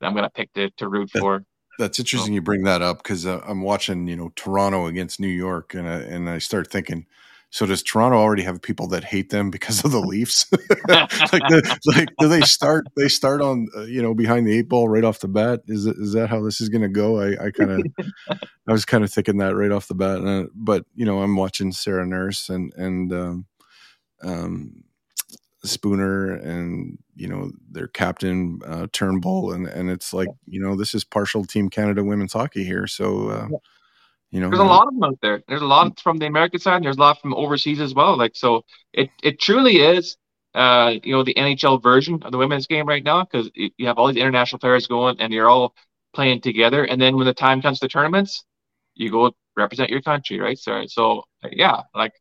[0.00, 1.44] that I'm going to pick to to root for.
[1.78, 5.28] That's interesting you bring that up because uh, I'm watching, you know, Toronto against New
[5.28, 7.06] York, and I, and I start thinking,
[7.50, 10.46] So does Toronto already have people that hate them because of the Leafs?
[10.52, 12.86] like, the, like, do they start?
[12.96, 15.60] They start on uh, you know behind the eight ball right off the bat.
[15.66, 17.20] Is is that how this is going to go?
[17.20, 17.86] I, I kind of,
[18.68, 20.24] I was kind of thinking that right off the bat.
[20.24, 23.46] Uh, but you know, I'm watching Sarah Nurse and and um,
[24.22, 24.84] um,
[25.64, 30.94] Spooner and you know their captain uh, Turnbull, and and it's like you know this
[30.94, 32.86] is partial Team Canada women's hockey here.
[32.86, 33.28] So.
[33.28, 33.48] Uh,
[34.30, 35.44] you know, there's a lot of them out there.
[35.46, 36.82] There's a lot from the American side.
[36.82, 38.18] There's a lot from overseas as well.
[38.18, 40.16] Like so, it it truly is,
[40.56, 43.96] uh, you know, the NHL version of the women's game right now because you have
[43.96, 45.72] all these international players going and you're all
[46.14, 46.84] playing together.
[46.84, 48.44] And then when the time comes to tournaments,
[48.94, 50.58] you go represent your country, right?
[50.58, 52.12] So, so yeah, like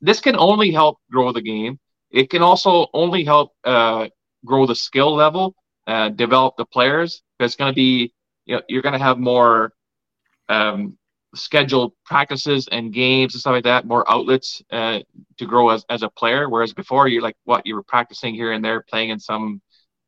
[0.00, 1.78] this can only help grow the game.
[2.10, 4.08] It can also only help uh,
[4.44, 5.54] grow the skill level,
[5.86, 7.22] uh, develop the players.
[7.40, 8.14] It's going to be,
[8.46, 9.72] you know, you're going to have more
[10.48, 10.96] um,
[11.34, 15.00] scheduled practices and games and stuff like that, more outlets uh,
[15.36, 16.48] to grow as, as a player.
[16.48, 19.60] Whereas before, you're like, what, you were practicing here and there, playing in some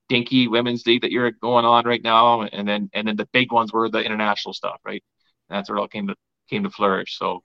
[0.09, 2.43] dinky women's league that you're going on right now.
[2.43, 5.05] And then, and then the big ones were the international stuff, right?
[5.49, 6.17] That's where it all came to,
[6.49, 7.19] came to flourish.
[7.19, 7.43] So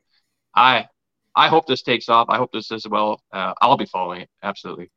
[0.55, 0.87] I,
[1.35, 2.27] I hope this takes off.
[2.29, 3.21] I hope this does well.
[3.31, 4.29] Uh, I'll be following it.
[4.41, 4.89] Absolutely.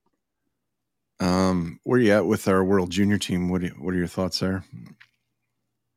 [1.20, 3.48] Um, where are you at with our world junior team?
[3.48, 4.64] What, you, what are your thoughts there?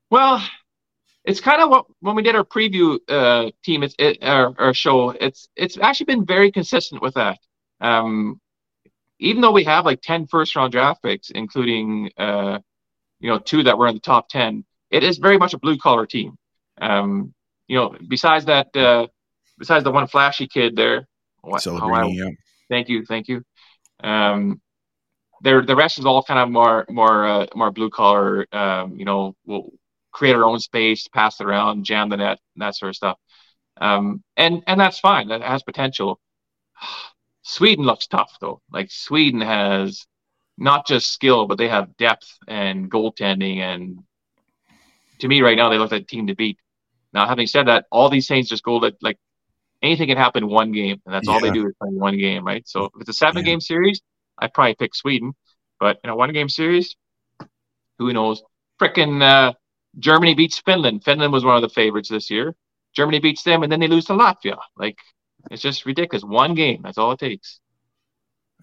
[0.10, 0.44] Well,
[1.24, 4.74] it's kind of what when we did our preview uh, team, it's it, our, our
[4.74, 5.12] show.
[5.12, 7.38] It's it's actually been very consistent with that.
[7.80, 8.42] Um,
[9.20, 12.60] even though we have like 10 first round draft picks, including uh,
[13.20, 15.78] you know two that were in the top 10, it is very much a blue
[15.78, 16.36] collar team.
[16.82, 17.34] Um,
[17.68, 19.08] you know, besides that, uh,
[19.62, 21.08] besides the one flashy kid there,
[21.42, 21.62] what,
[22.04, 22.30] I, yeah.
[22.70, 23.44] Thank you, thank you.
[24.04, 24.60] Um,
[25.42, 28.46] there, the rest is all kind of more, more, uh, more blue collar.
[28.52, 29.72] Um, you know, we'll,
[30.12, 33.18] create our own space, pass it around, jam the net, that sort of stuff.
[33.80, 35.30] Um, and and that's fine.
[35.30, 36.20] That has potential.
[37.44, 38.62] Sweden looks tough though.
[38.72, 40.06] Like Sweden has
[40.58, 43.58] not just skill, but they have depth and goaltending.
[43.58, 44.04] And
[45.20, 46.60] to me, right now, they look like a team to beat.
[47.14, 49.18] Now, having said that, all these things just go like, like
[49.82, 51.34] anything can happen in one game, and that's yeah.
[51.34, 52.68] all they do is play one game, right?
[52.68, 53.52] So if it's a seven yeah.
[53.52, 54.02] game series,
[54.38, 55.34] I probably pick Sweden.
[55.80, 56.96] But in a one game series,
[57.98, 58.44] who knows?
[58.80, 59.54] Frickin' uh,
[60.00, 61.04] Germany beats Finland.
[61.04, 62.56] Finland was one of the favorites this year.
[62.94, 64.58] Germany beats them, and then they lose to Latvia.
[64.78, 64.98] Like
[65.50, 66.24] it's just ridiculous.
[66.24, 66.82] One game.
[66.84, 67.60] That's all it takes.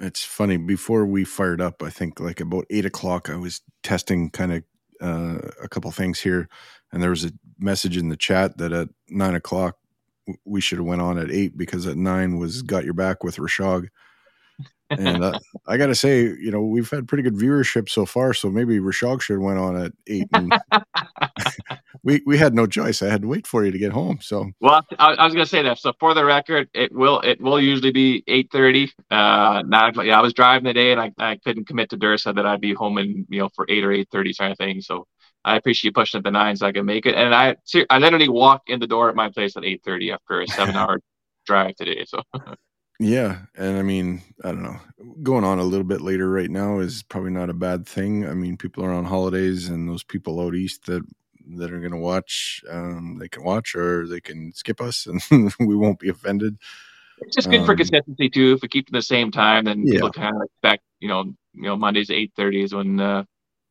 [0.01, 0.57] It's funny.
[0.59, 4.63] Before we fired up, I think like about eight o'clock, I was testing kind of
[5.01, 6.49] uh, a couple things here,
[6.93, 9.77] and there was a message in the chat that at nine o'clock
[10.45, 13.37] we should have went on at eight because at nine was got your back with
[13.37, 13.89] Rishaug
[14.91, 18.33] and uh, I got to say, you know, we've had pretty good viewership so far.
[18.33, 20.29] So maybe Rishaug should have went on at eight.
[20.33, 20.53] And
[22.03, 23.03] we we had no choice.
[23.03, 24.19] I had to wait for you to get home.
[24.23, 25.79] So well, I, I was going to say that.
[25.79, 28.91] So for the record, it will it will usually be eight thirty.
[29.11, 32.35] Uh, not yeah, I was driving the day and I, I couldn't commit to Dursa
[32.35, 34.81] that I'd be home in you know for eight or eight thirty kind of thing.
[34.81, 35.07] So
[35.45, 37.15] I appreciate you pushing it to nine so I can make it.
[37.15, 37.57] And I
[37.91, 40.77] I literally walk in the door at my place at eight thirty after a seven
[40.77, 41.01] hour
[41.47, 42.05] drive today.
[42.07, 42.23] So.
[43.01, 44.81] Yeah, and I mean, I don't know.
[45.23, 48.27] Going on a little bit later right now is probably not a bad thing.
[48.27, 51.05] I mean, people are on holidays, and those people out east that
[51.57, 55.23] that are going to watch, um, they can watch or they can skip us, and
[55.61, 56.59] we won't be offended.
[57.21, 58.55] It's just good um, for consistency too.
[58.55, 59.95] If we keep them the same time, then yeah.
[59.95, 63.25] people kind of expect, you know, you know, Mondays eight thirty is when, uh,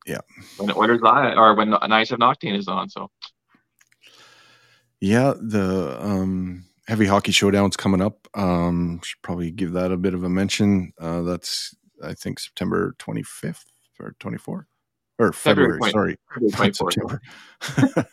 [0.08, 0.20] yeah,
[0.56, 2.88] when Oilers live or when Nice of Noctane is on.
[2.88, 3.10] So,
[5.00, 8.26] yeah, the um Heavy Hockey Showdown's coming up.
[8.34, 10.92] Um, should probably give that a bit of a mention.
[10.98, 13.64] Uh, that's I think September 25th
[14.00, 14.64] or 24th
[15.18, 15.78] or February.
[15.82, 16.18] February
[16.50, 17.20] sorry, September.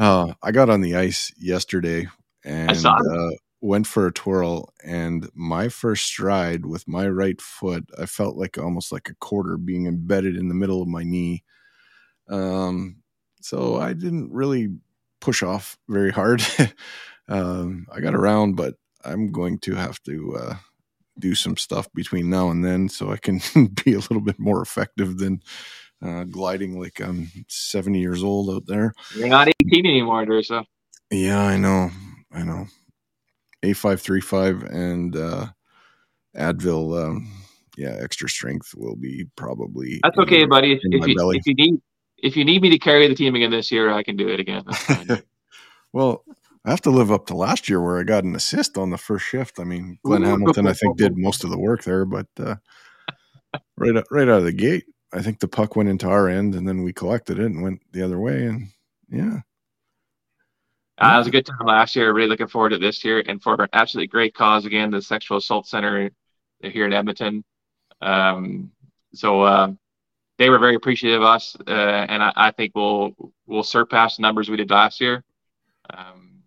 [0.00, 2.08] uh, I got on the ice yesterday
[2.44, 3.30] and uh,
[3.60, 8.58] went for a twirl, and my first stride with my right foot, I felt like
[8.58, 11.42] almost like a quarter being embedded in the middle of my knee.
[12.28, 13.02] Um,
[13.40, 14.68] so I didn't really
[15.20, 16.42] push off very hard.
[17.28, 20.54] um, I got around, but I'm going to have to uh,
[21.18, 23.40] do some stuff between now and then so I can
[23.84, 25.40] be a little bit more effective than
[26.02, 28.92] uh, gliding like I'm 70 years old out there.
[29.14, 30.64] You're not 18 anymore, Dursa.
[31.10, 31.90] Yeah, I know.
[32.32, 32.66] I know.
[33.66, 35.46] A535 and uh,
[36.36, 37.32] Advil, um,
[37.76, 40.00] yeah, extra strength will be probably.
[40.02, 40.72] That's okay, buddy.
[40.72, 41.80] If, if, you, if, you, need
[42.18, 44.40] if you need me to carry the team again this year, I can do it
[44.40, 44.64] again.
[45.92, 46.24] well,
[46.64, 48.98] I have to live up to last year where I got an assist on the
[48.98, 49.60] first shift.
[49.60, 52.56] I mean, Glenn Hamilton, I think, did most of the work there, but uh,
[53.76, 56.66] right right out of the gate, I think the puck went into our end, and
[56.66, 58.68] then we collected it and went the other way, and
[59.08, 59.40] yeah,
[60.98, 62.12] Uh, it was a good time last year.
[62.12, 65.38] Really looking forward to this year, and for an absolutely great cause again, the Sexual
[65.38, 66.10] Assault Center
[66.62, 67.44] here in Edmonton.
[68.00, 68.70] Um,
[69.12, 69.72] so uh,
[70.38, 73.12] they were very appreciative of us, uh, and I, I, think we'll
[73.46, 75.22] we'll surpass the numbers we did last year.
[75.90, 76.42] Um,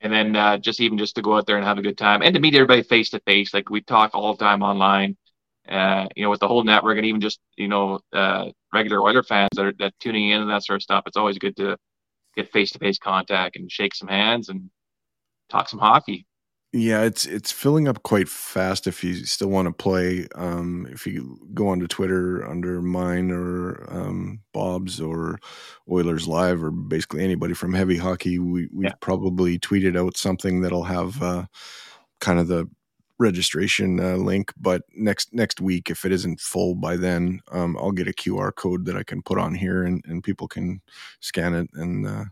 [0.00, 2.22] and then uh, just even just to go out there and have a good time
[2.22, 5.16] and to meet everybody face to face, like we talk all the time online.
[5.66, 9.22] Uh, you know, with the whole network and even just you know uh, regular Oiler
[9.22, 11.04] fans that are that tuning in and that sort of stuff.
[11.06, 11.78] It's always good to
[12.36, 14.70] get face to face contact and shake some hands and
[15.48, 16.26] talk some hockey.
[16.76, 18.88] Yeah, it's it's filling up quite fast.
[18.88, 23.86] If you still want to play, um, if you go onto Twitter under mine or
[23.88, 25.38] um, Bob's or
[25.88, 28.94] Oilers Live or basically anybody from Heavy Hockey, we we yeah.
[29.00, 31.46] probably tweeted out something that'll have uh,
[32.20, 32.68] kind of the
[33.18, 34.52] registration uh, link.
[34.56, 38.54] But next next week, if it isn't full by then, um, I'll get a QR
[38.54, 40.80] code that I can put on here, and, and people can
[41.20, 42.24] scan it and uh,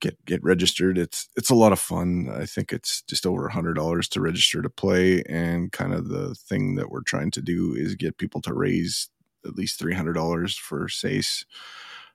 [0.00, 0.98] get get registered.
[0.98, 2.28] It's it's a lot of fun.
[2.32, 6.08] I think it's just over a hundred dollars to register to play, and kind of
[6.08, 9.08] the thing that we're trying to do is get people to raise
[9.44, 11.44] at least three hundred dollars for SACE.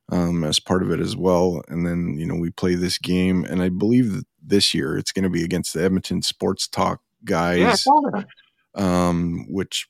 [0.10, 1.62] Um, as part of it as well.
[1.70, 5.14] And then, you know, we play this game, and I believe that this year it's
[5.14, 7.86] going to be against the Edmonton Sports Talk guys.
[7.86, 8.24] Yeah,
[8.76, 9.88] um, which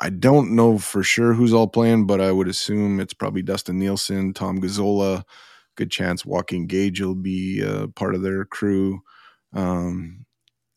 [0.00, 3.78] I don't know for sure who's all playing, but I would assume it's probably Dustin
[3.78, 5.24] Nielsen, Tom Gazzola,
[5.76, 9.00] good chance Walking Gage will be uh, part of their crew.
[9.52, 10.26] Um,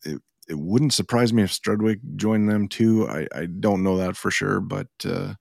[0.04, 3.08] it, it wouldn't surprise me if Strudwick joined them too.
[3.08, 5.34] I, I don't know that for sure, but uh,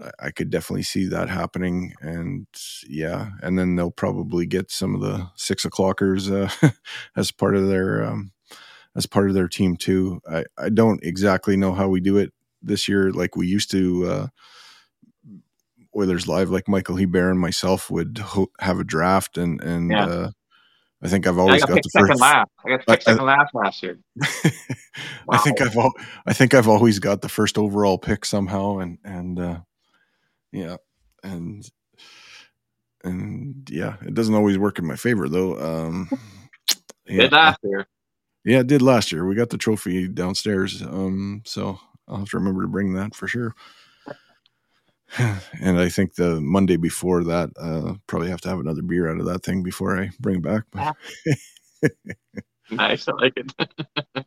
[0.00, 1.94] I, I could definitely see that happening.
[2.00, 2.46] And
[2.88, 6.70] yeah, and then they'll probably get some of the six o'clockers uh,
[7.16, 8.32] as part of their um,
[8.96, 10.20] as part of their team too.
[10.30, 12.32] I, I don't exactly know how we do it
[12.62, 14.06] this year like we used to.
[14.06, 14.26] Uh,
[15.96, 20.06] Oilers Live, like Michael Hebert and myself would ho- have a draft, and and yeah.
[20.06, 20.30] uh,
[21.02, 22.20] I think I've always got, got the first.
[22.20, 22.50] Last.
[22.64, 23.98] I got picked second last last year.
[24.16, 24.24] wow.
[25.30, 25.94] I think I've al-
[26.26, 29.60] I think I've always got the first overall pick somehow, and and uh,
[30.50, 30.76] yeah,
[31.22, 31.70] and
[33.04, 35.58] and yeah, it doesn't always work in my favor though.
[35.58, 36.08] Um,
[37.06, 37.22] yeah.
[37.22, 37.86] Did last year.
[38.44, 39.26] Yeah, it did last year.
[39.26, 43.26] We got the trophy downstairs, um, so I'll have to remember to bring that for
[43.26, 43.54] sure.
[45.18, 49.20] and I think the Monday before that, uh, probably have to have another beer out
[49.20, 50.64] of that thing before I bring it back.
[52.70, 54.26] nice, I like it.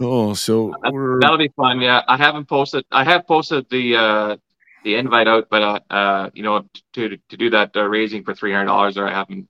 [0.00, 1.80] oh, so that, that'll be fun.
[1.80, 2.84] Yeah, I haven't posted.
[2.90, 4.36] I have posted the uh,
[4.84, 8.34] the invite out, but uh, uh, you know, to to do that uh, raising for
[8.34, 9.48] three hundred dollars, or I haven't,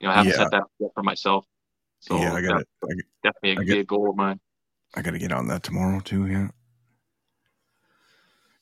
[0.00, 0.38] you know, I haven't yeah.
[0.38, 1.46] set that up for myself.
[2.06, 2.68] So yeah, I got it.
[3.22, 4.38] Definitely a, a goal of mine.
[4.94, 6.26] I got to get on that tomorrow too.
[6.26, 6.48] Yeah.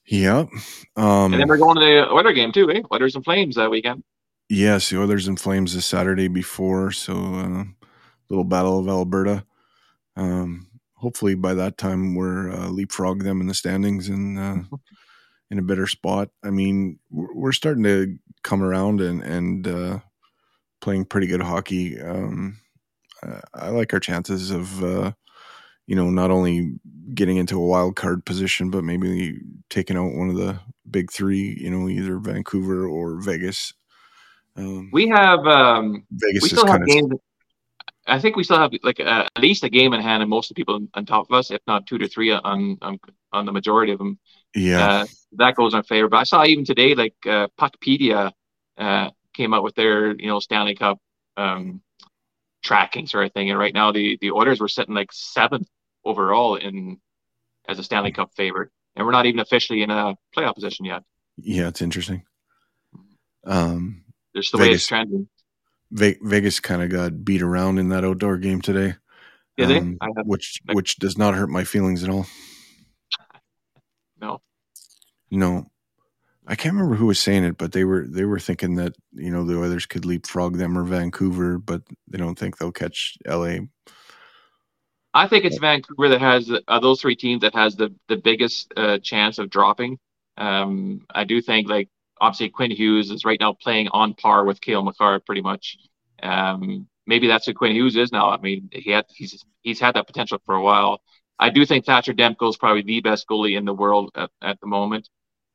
[0.07, 0.49] Yep.
[0.97, 2.83] Um, and then we're going to the Oiler game too, eh?
[2.93, 4.03] Oilers and Flames that weekend.
[4.49, 6.91] Yes, the Oilers and Flames this Saturday before.
[6.91, 7.65] So, uh,
[8.29, 9.45] little Battle of Alberta.
[10.17, 14.77] Um, hopefully by that time we're uh, leapfrog them in the standings and uh,
[15.51, 16.31] in a better spot.
[16.43, 19.99] I mean, we're starting to come around and and uh,
[20.81, 22.01] playing pretty good hockey.
[22.01, 22.59] Um,
[23.55, 25.13] I like our chances of uh,
[25.87, 26.75] you know, not only
[27.15, 30.59] getting into a wild card position, but maybe taking out one of the
[30.91, 33.75] big three, you know, either Vancouver or Vegas.
[34.57, 37.13] Um, we have um, Vegas we still have games.
[37.13, 37.21] Of...
[38.07, 40.51] I think we still have like uh, at least a game in hand, and most
[40.51, 42.99] of the people on top of us, if not two to three on on,
[43.33, 44.19] on the majority of them.
[44.55, 46.09] Yeah, uh, that goes in favor.
[46.09, 48.33] But I saw even today, like uh, Puckpedia
[48.79, 50.99] uh, came out with their you know Stanley Cup
[51.37, 51.83] um,
[52.65, 53.51] tracking sort of thing.
[53.51, 55.69] And right now the the Oilers were sitting like seventh
[56.05, 56.99] overall in
[57.69, 61.03] as a Stanley Cup favorite, and we're not even officially in a playoff position yet.
[61.37, 62.25] Yeah, it's interesting.
[63.45, 64.05] Um,
[64.35, 65.29] Just the Vegas, way it's trending.
[65.91, 68.95] Vegas kind of got beat around in that outdoor game today.
[69.57, 72.27] Yeah, um, which which does not hurt my feelings at all.
[74.21, 74.41] No.
[75.31, 75.71] No.
[76.47, 79.31] I can't remember who was saying it, but they were they were thinking that you
[79.31, 83.59] know the Oilers could leapfrog them or Vancouver, but they don't think they'll catch LA.
[85.15, 88.73] I think it's Vancouver that has uh, those three teams that has the the biggest
[88.77, 89.99] uh, chance of dropping.
[90.37, 91.89] Um, I do think like
[92.21, 95.79] obviously Quinn Hughes is right now playing on par with Cale Makar pretty much.
[96.23, 98.31] Um, maybe that's who Quinn Hughes is now.
[98.31, 101.01] I mean, he had he's he's had that potential for a while.
[101.39, 104.61] I do think Thatcher Demko is probably the best goalie in the world at, at
[104.61, 105.09] the moment.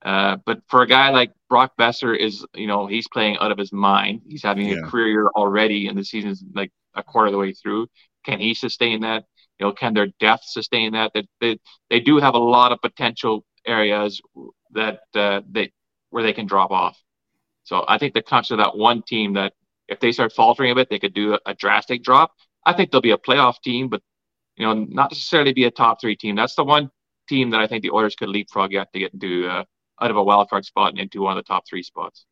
[0.03, 3.57] Uh, but for a guy like Brock Boeser is, you know, he's playing out of
[3.57, 4.21] his mind.
[4.27, 4.77] He's having yeah.
[4.77, 7.87] a career year already, and the season's like a quarter of the way through.
[8.25, 9.25] Can he sustain that?
[9.59, 11.11] You know, can their depth sustain that?
[11.13, 14.21] That they, they do have a lot of potential areas
[14.71, 15.71] that uh, they
[16.11, 16.97] where they can drop off.
[17.63, 19.53] So I think the Canucks are that one team that
[19.87, 22.31] if they start faltering a bit, they could do a, a drastic drop.
[22.65, 24.01] I think they'll be a playoff team, but
[24.55, 26.35] you know, not necessarily be a top three team.
[26.35, 26.89] That's the one
[27.27, 29.63] team that I think the Oilers could leapfrog yet to get into uh,
[30.01, 32.25] out of a wild card spot and into one of the top three spots.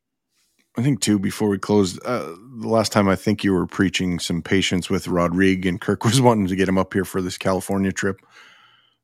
[0.77, 1.17] I think too.
[1.17, 5.07] Before we close, uh, the last time I think you were preaching some patience with
[5.07, 8.19] Rodrigue, and Kirk was wanting to get him up here for this California trip.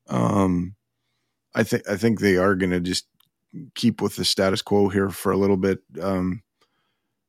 [0.08, 0.76] Um,
[1.54, 3.06] I think I think they are going to just
[3.74, 5.80] keep with the status quo here for a little bit.
[6.00, 6.42] Um,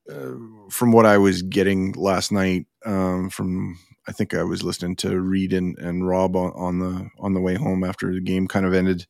[0.10, 0.34] uh,
[0.70, 5.20] from what I was getting last night, um, from I think I was listening to
[5.20, 8.66] Reed and, and Rob on, on the on the way home after the game kind
[8.66, 9.08] of ended.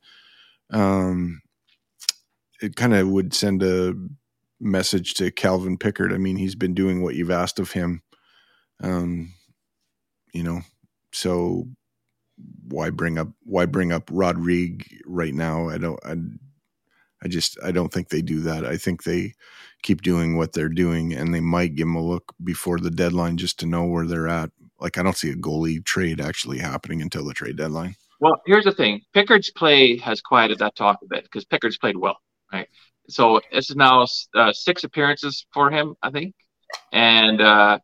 [0.70, 1.42] Um,
[2.62, 3.94] it kind of would send a
[4.60, 6.14] message to Calvin Pickard.
[6.14, 8.02] I mean, he's been doing what you've asked of him.
[8.82, 9.34] Um,
[10.34, 10.62] you know,
[11.12, 11.68] so
[12.68, 15.70] why bring up why bring up Rodrigue right now?
[15.70, 16.16] I don't I,
[17.24, 18.66] I just I don't think they do that.
[18.66, 19.34] I think they
[19.82, 23.38] keep doing what they're doing and they might give them a look before the deadline
[23.38, 24.52] just to know where they're at.
[24.80, 27.96] Like I don't see a goalie trade actually happening until the trade deadline.
[28.20, 29.02] Well, here's the thing.
[29.14, 32.18] Pickard's play has quieted that talk a bit because Pickard's played well,
[32.56, 32.70] right?
[33.08, 36.34] So this is now uh, six appearances for him, I think,
[36.92, 37.80] and uh,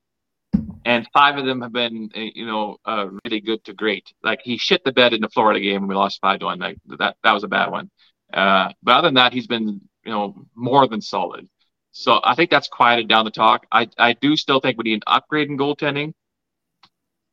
[0.86, 4.12] and five of them have been, uh, you know, uh, really good to great.
[4.24, 6.60] Like he shit the bed in the Florida game and we lost five to one.
[6.60, 7.90] Like that, that was a bad one.
[8.34, 11.48] Uh, but other than that, he's been, you know, more than solid.
[11.92, 13.66] So I think that's quieted down the talk.
[13.72, 16.14] I, I do still think we need an upgrade in goaltending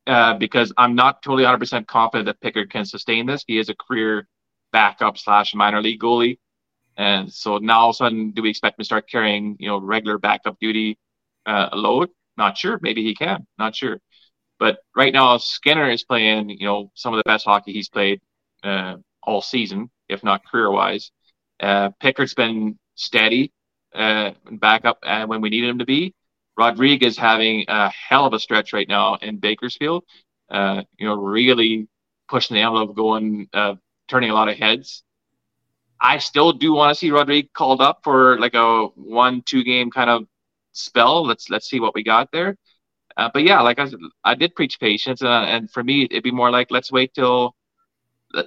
[0.07, 3.45] uh, because I'm not totally 100% confident that Pickard can sustain this.
[3.47, 4.27] He is a career
[4.73, 6.39] backup slash minor league goalie.
[6.99, 9.69] And so now all of a sudden, do we expect him to start carrying, you
[9.69, 10.99] know, regular backup duty
[11.47, 12.11] uh, load?
[12.37, 12.79] Not sure.
[12.83, 13.47] Maybe he can.
[13.57, 13.99] Not sure.
[14.59, 18.21] But right now, Skinner is playing, you know, some of the best hockey he's played
[18.65, 21.13] uh, all season, if not career wise.
[21.61, 23.53] Uh, Pickard's been steady
[23.95, 26.15] uh, back up uh, when we needed him to be.
[26.57, 30.03] Rodriguez having a hell of a stretch right now in Bakersfield.
[30.51, 31.87] Uh, you know, really
[32.29, 33.75] pushing the envelope, going, uh,
[34.09, 35.05] turning a lot of heads.
[36.01, 39.91] I still do want to see Rodriguez called up for like a one, two game
[39.91, 40.27] kind of
[40.73, 41.27] spell.
[41.27, 42.57] Let's let's see what we got there.
[43.17, 46.23] Uh, but yeah, like I said, I did preach patience, uh, and for me, it'd
[46.23, 47.57] be more like let's wait till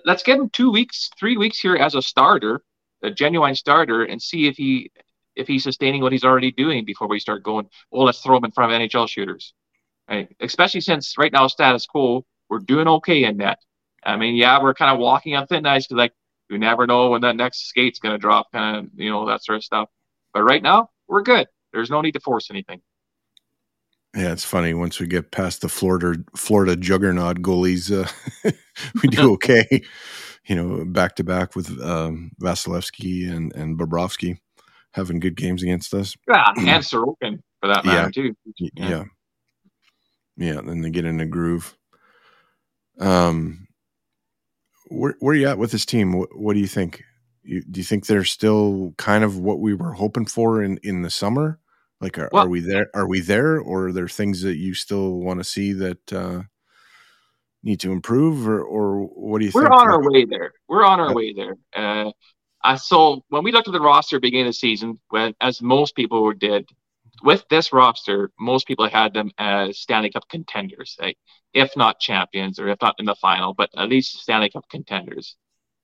[0.06, 2.64] let's get him two weeks, three weeks here as a starter,
[3.04, 4.91] a genuine starter, and see if he
[5.36, 8.45] if he's sustaining what he's already doing before we start going, oh, let's throw him
[8.45, 9.54] in front of NHL shooters.
[10.10, 10.34] Right?
[10.41, 13.60] Especially since right now status quo, we're doing okay in that.
[14.04, 16.14] I mean, yeah, we're kind of walking on thin ice like
[16.52, 19.58] you never know when that next skate's gonna drop, kind of you know that sort
[19.58, 19.89] of stuff.
[20.34, 21.47] But right now, we're good.
[21.74, 22.82] There's no need to force anything.
[24.16, 24.74] Yeah, it's funny.
[24.74, 28.52] Once we get past the Florida Florida juggernaut goalies, uh,
[29.02, 29.82] we do okay.
[30.47, 34.38] you know, back to back with um, Vasilevskiy and and Bobrovsky
[34.93, 36.16] having good games against us.
[36.28, 38.24] Yeah, and Sorokin for that matter yeah.
[38.24, 38.36] too.
[38.58, 38.89] Yeah.
[38.89, 39.04] yeah,
[40.38, 40.62] yeah.
[40.62, 41.78] Then they get in a groove.
[42.99, 43.68] Um,
[44.92, 46.14] where where are you at with this team?
[46.14, 47.04] What, what do you think?
[47.44, 51.02] You, do you think they're still kind of what we were hoping for in in
[51.02, 51.60] the summer?
[52.00, 52.89] Like, are, well, are we there?
[52.94, 56.42] Are we there, or are there things that you still want to see that uh,
[57.64, 59.72] need to improve, or or what do you we're think?
[59.72, 60.54] We're on our way there.
[60.68, 61.58] We're on our way there.
[61.76, 62.12] Uh,
[62.64, 65.96] I so when we looked at the roster beginning of the season, when as most
[65.96, 66.70] people did,
[67.24, 70.97] with this roster, most people had them as Stanley Cup contenders,
[71.53, 75.36] if not champions or if not in the final, but at least Stanley Cup contenders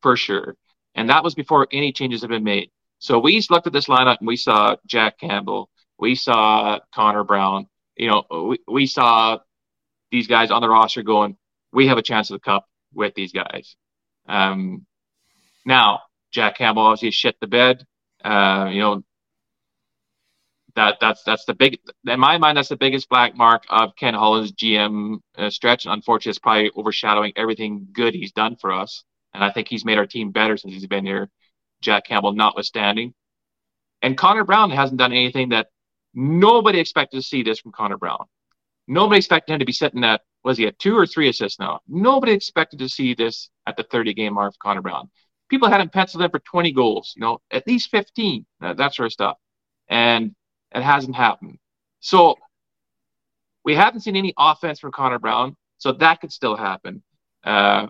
[0.01, 0.55] for sure.
[0.95, 2.71] And that was before any changes have been made.
[2.99, 5.69] So we looked at this lineup and we saw Jack Campbell,
[5.99, 9.39] we saw Connor Brown, you know, we, we saw
[10.11, 11.37] these guys on the roster going,
[11.71, 13.75] we have a chance of the cup with these guys.
[14.27, 14.85] Um,
[15.65, 17.85] now, Jack Campbell obviously shit the bed.
[18.23, 19.03] Uh, you know,
[20.77, 24.13] that that's that's the big in my mind that's the biggest black mark of Ken
[24.13, 25.85] Holland's GM uh, stretch.
[25.85, 29.03] Unfortunately, it's probably overshadowing everything good he's done for us.
[29.33, 31.29] And I think he's made our team better since he's been here.
[31.81, 33.13] Jack Campbell notwithstanding,
[34.01, 35.67] and Connor Brown hasn't done anything that
[36.13, 38.25] nobody expected to see this from Connor Brown.
[38.87, 41.81] Nobody expected him to be sitting at was he at two or three assists now?
[41.87, 45.09] Nobody expected to see this at the 30 game mark for Connor Brown
[45.49, 48.93] people had him penciled in for 20 goals, you know, at least 15, that, that
[48.93, 49.37] sort of stuff.
[49.89, 50.35] And
[50.77, 51.57] it hasn't happened.
[51.99, 52.35] So
[53.65, 57.03] we haven't seen any offense from Connor Brown, so that could still happen.
[57.43, 57.87] Uh,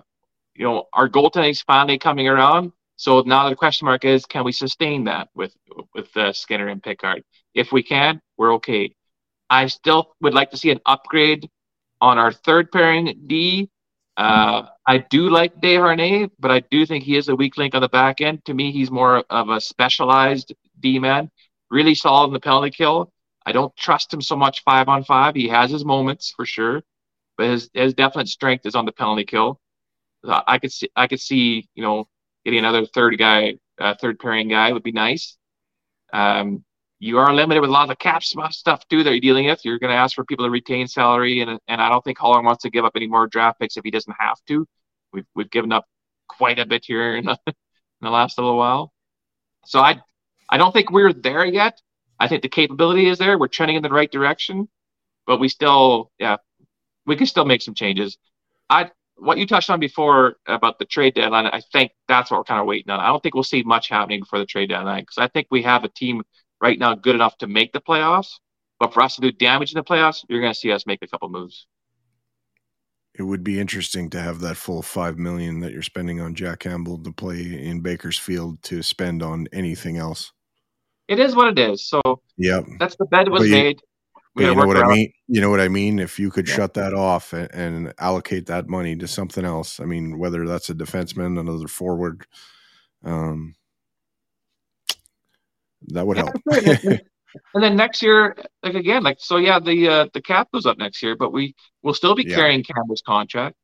[0.56, 2.72] you know, our goaltending is finally coming around.
[2.96, 5.56] So now the question mark is, can we sustain that with
[5.94, 7.24] with uh, Skinner and Pickard?
[7.54, 8.96] If we can, we're okay.
[9.50, 11.50] I still would like to see an upgrade
[12.02, 13.70] on our third pairing D
[14.18, 17.82] uh, I do like Desharnais, but I do think he is a weak link on
[17.82, 18.44] the back end.
[18.46, 21.30] To me, he's more of a specialized D man,
[21.70, 23.12] really solid in the penalty kill.
[23.46, 25.36] I don't trust him so much five on five.
[25.36, 26.84] He has his moments for sure,
[27.38, 29.60] but his his definite strength is on the penalty kill.
[30.28, 32.08] I could see I could see you know
[32.44, 35.38] getting another third guy, uh, third pairing guy would be nice.
[36.14, 36.64] Um,
[37.00, 39.64] you are limited with a lot of cap stuff too that you're dealing with.
[39.64, 42.46] You're going to ask for people to retain salary, and and I don't think Holland
[42.46, 44.68] wants to give up any more draft picks if he doesn't have to.
[45.14, 45.86] We've we've given up
[46.28, 47.54] quite a bit here in the, in
[48.02, 48.92] the last little while,
[49.66, 50.02] so I
[50.50, 51.82] I don't think we're there yet.
[52.20, 53.38] I think the capability is there.
[53.38, 54.68] We're trending in the right direction,
[55.26, 56.38] but we still yeah
[57.06, 58.18] we can still make some changes.
[58.70, 62.44] I what you touched on before about the trade deadline, I think that's what we're
[62.44, 63.00] kind of waiting on.
[63.00, 65.64] I don't think we'll see much happening before the trade deadline because I think we
[65.64, 66.24] have a team
[66.62, 68.34] right now good enough to make the playoffs.
[68.80, 71.02] But for us to do damage in the playoffs, you're going to see us make
[71.02, 71.66] a couple moves.
[73.16, 76.60] It would be interesting to have that full five million that you're spending on Jack
[76.60, 80.32] Campbell to play in Bakersfield to spend on anything else.
[81.08, 81.88] It is what it is.
[81.88, 82.02] So
[82.38, 83.82] yeah, that's the bed was you, made.
[84.36, 85.12] you know what I mean?
[85.28, 86.00] You know what I mean?
[86.00, 86.56] If you could yeah.
[86.56, 90.70] shut that off and, and, allocate that money to something else, I mean, whether that's
[90.70, 92.26] a defenseman, another forward,
[93.04, 93.56] um,
[95.88, 96.36] that would help.
[96.52, 100.78] and then next year, like again, like so, yeah, the uh, the cap goes up
[100.78, 102.36] next year, but we will still be yeah.
[102.36, 103.56] carrying Campbell's contract.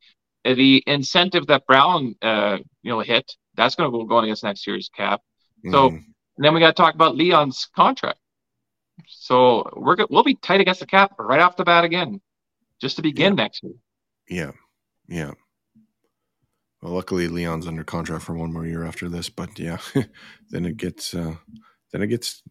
[0.46, 4.44] Uh, the incentive that Brown, uh, you know, hit that's going to go going against
[4.44, 5.22] next year's cap.
[5.70, 6.04] So mm.
[6.38, 8.20] Then we got to talk about Leon's contract.
[9.08, 12.22] So we're we'll be tight against the cap right off the bat again,
[12.80, 13.44] just to begin yeah.
[13.44, 13.74] next year.
[14.30, 14.52] Yeah,
[15.08, 15.32] yeah.
[16.82, 19.78] Well, luckily Leon's under contract for one more year after this, but yeah,
[20.50, 21.36] then it gets uh,
[21.92, 22.44] then it gets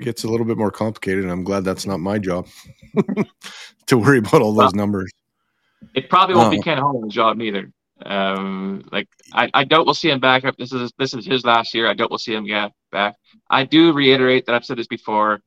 [0.00, 1.24] gets a little bit more complicated.
[1.24, 2.46] And I'm glad that's not my job
[3.86, 5.10] to worry about all those numbers.
[5.94, 7.72] It probably won't be Ken Holland's job either.
[8.04, 10.44] Um, like I, I doubt we'll see him back.
[10.44, 10.56] Up.
[10.56, 11.88] This is this is his last year.
[11.88, 13.16] I doubt we'll see him get back.
[13.50, 15.40] I do reiterate that I've said this before.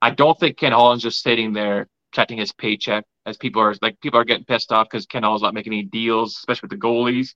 [0.00, 4.00] I don't think Ken Holland's just sitting there cutting his paycheck as people are like
[4.00, 6.86] people are getting pissed off because Ken Holland's not making any deals, especially with the
[6.86, 7.34] goalies.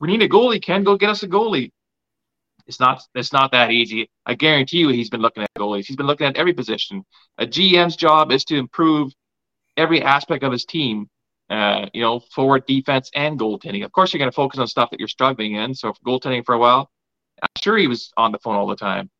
[0.00, 0.62] We need a goalie.
[0.62, 1.70] Ken, go get us a goalie.
[2.66, 4.10] It's not it's not that easy.
[4.26, 5.86] I guarantee you he's been looking at goalies.
[5.86, 7.04] He's been looking at every position.
[7.38, 9.12] A GM's job is to improve
[9.76, 11.08] every aspect of his team.
[11.48, 13.84] Uh, you know, forward defense and goaltending.
[13.84, 15.74] Of course, you're going to focus on stuff that you're struggling in.
[15.74, 16.88] So, goaltending for a while,
[17.42, 19.10] I'm sure he was on the phone all the time.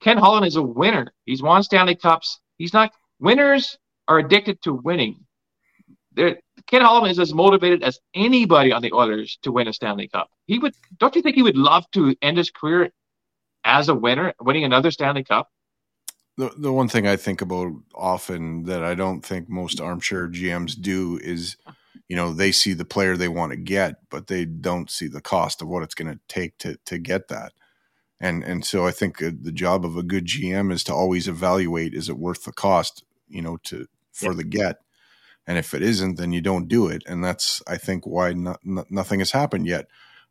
[0.00, 1.12] Ken Holland is a winner.
[1.26, 2.40] He's won Stanley Cups.
[2.58, 2.92] He's not.
[3.20, 5.24] Winners are addicted to winning.
[6.14, 10.08] They're, Ken Holland is as motivated as anybody on the Oilers to win a Stanley
[10.08, 10.30] Cup.
[10.46, 12.90] He would, don't you think he would love to end his career
[13.64, 15.48] as a winner, winning another Stanley Cup?
[16.36, 20.80] The, the one thing I think about often that I don't think most armchair GMs
[20.80, 21.56] do is,
[22.12, 25.22] you know, they see the player they want to get, but they don't see the
[25.22, 27.52] cost of what it's going to take to to get that.
[28.20, 31.26] And and so I think uh, the job of a good GM is to always
[31.26, 34.36] evaluate: is it worth the cost, you know, to for yeah.
[34.36, 34.76] the get
[35.46, 38.60] and if it isn't then you don't do it and that's i think why not,
[38.62, 39.86] not, nothing has happened yet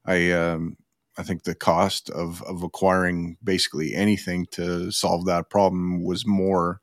[0.05, 0.77] i um,
[1.17, 6.79] i think the cost of of acquiring basically anything to solve that problem was more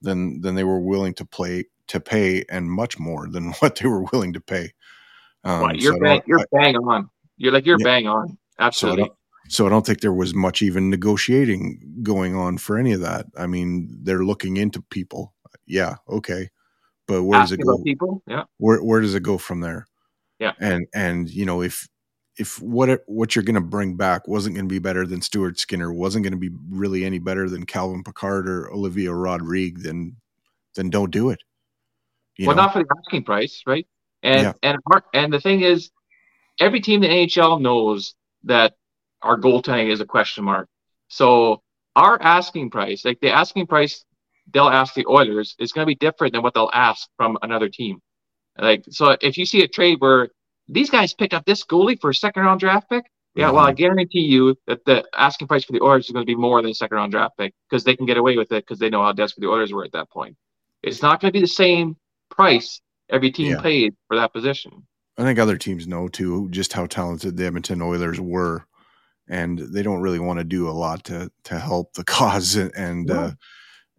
[0.00, 3.88] than than they were willing to play to pay and much more than what they
[3.88, 4.72] were willing to pay
[5.44, 9.04] um, you're, so bang, you're I, bang on you're like you're yeah, bang on absolutely
[9.04, 9.16] so
[9.48, 13.26] so I don't think there was much even negotiating going on for any of that.
[13.36, 15.34] I mean, they're looking into people.
[15.66, 16.50] Yeah, okay
[17.10, 17.76] but where does it go?
[17.82, 18.44] People, yeah.
[18.58, 19.88] Where where does it go from there?
[20.38, 20.52] Yeah.
[20.60, 21.88] And and you know if
[22.36, 25.20] if what it, what you're going to bring back wasn't going to be better than
[25.20, 29.80] Stuart Skinner, wasn't going to be really any better than Calvin Pickard or Olivier Rodrigue,
[29.82, 30.14] then
[30.76, 31.42] then don't do it.
[32.38, 32.62] Well, know?
[32.62, 33.86] not for the asking price, right?
[34.22, 34.52] And yeah.
[34.62, 34.78] and
[35.14, 35.90] and the thing is,
[36.58, 38.14] every team in the NHL knows
[38.44, 38.74] that
[39.22, 40.68] our goaltending is a question mark.
[41.08, 41.62] So
[41.96, 44.04] our asking price, like the asking price
[44.52, 47.68] they'll ask the Oilers is going to be different than what they'll ask from another
[47.68, 48.00] team.
[48.58, 50.28] Like, so if you see a trade where
[50.68, 53.04] these guys picked up this goalie for a second round draft pick,
[53.34, 53.56] yeah, mm-hmm.
[53.56, 56.34] well, I guarantee you that the asking price for the Oilers is going to be
[56.34, 58.78] more than a second round draft pick because they can get away with it because
[58.78, 60.36] they know how desperate the Oilers were at that point.
[60.82, 61.96] It's not going to be the same
[62.30, 63.60] price every team yeah.
[63.60, 64.86] paid for that position.
[65.18, 68.64] I think other teams know too just how talented the Edmonton Oilers were,
[69.28, 72.74] and they don't really want to do a lot to to help the cause and,
[72.74, 73.30] and uh,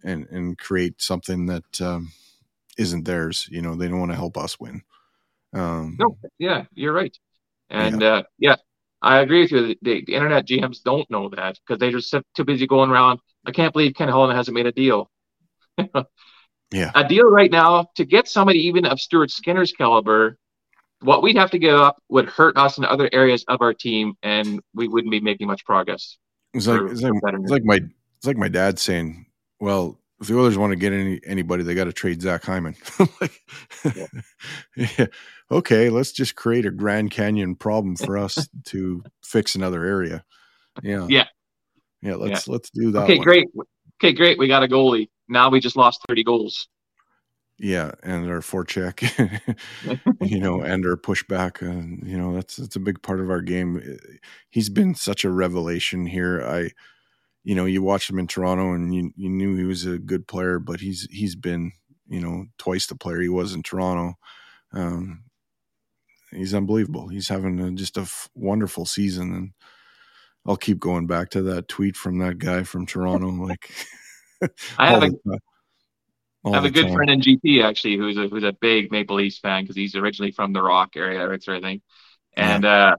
[0.04, 2.12] and and create something that um,
[2.78, 3.48] not theirs.
[3.52, 4.82] You know, they don't want to help us win.
[5.54, 7.16] Um, no, yeah, you're right,
[7.70, 8.56] and yeah, uh, yeah
[9.02, 9.76] I agree with you.
[9.82, 13.20] The, the, internet GMs don't know that because they're just too busy going around.
[13.46, 15.10] I can't believe Ken Holland hasn't made a deal.
[16.72, 20.38] yeah, a deal right now to get somebody even of Stuart Skinner's caliber.
[21.02, 24.14] What we'd have to give up would hurt us in other areas of our team,
[24.22, 26.18] and we wouldn't be making much progress.
[26.54, 27.80] It's like, it's like, it's like my
[28.18, 29.26] it's like my dad saying,
[29.60, 32.76] well, if the Oilers want to get any anybody, they got to trade Zach Hyman.
[33.22, 33.42] like,
[33.96, 34.06] yeah.
[34.76, 35.06] yeah.
[35.50, 40.24] okay, let's just create a Grand Canyon problem for us to fix another area.
[40.84, 41.26] Yeah, yeah,
[42.04, 42.16] yeah.
[42.16, 42.54] Let's yeah.
[42.54, 43.04] let's do that.
[43.04, 43.24] Okay, one.
[43.24, 43.48] great.
[44.00, 44.38] Okay, great.
[44.38, 45.10] We got a goalie.
[45.32, 46.68] Now we just lost thirty goals.
[47.58, 49.02] Yeah, and our forecheck,
[50.22, 53.42] you know, and our pushback, uh, you know, that's that's a big part of our
[53.42, 53.98] game.
[54.50, 56.42] He's been such a revelation here.
[56.42, 56.72] I
[57.44, 60.28] you know, you watched him in Toronto and you, you knew he was a good
[60.28, 61.72] player, but he's he's been,
[62.08, 64.18] you know, twice the player he was in Toronto.
[64.74, 65.24] Um,
[66.32, 67.08] he's unbelievable.
[67.08, 69.52] He's having a, just a f- wonderful season, and
[70.46, 73.30] I'll keep going back to that tweet from that guy from Toronto.
[73.30, 73.72] Like,
[74.78, 75.12] I have a,
[76.46, 76.96] I have a good time.
[76.96, 80.32] friend in GP actually, who's a who's a big Maple Leafs fan because he's originally
[80.32, 81.82] from the Rock area, right, sort of thing.
[82.36, 82.94] And yeah.
[82.94, 82.96] uh,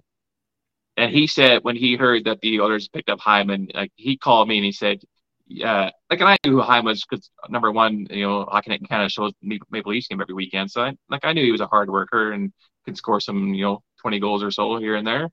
[0.96, 4.48] and he said when he heard that the Oilers picked up Hyman, like he called
[4.48, 5.00] me and he said,
[5.46, 8.78] "Yeah, like and I knew who Hyman was because number one, you know, I can
[8.86, 11.60] kind of shows Maple Leafs game every weekend, so I, like I knew he was
[11.60, 12.52] a hard worker and
[12.84, 15.30] could score some, you know, 20 goals or so here and there,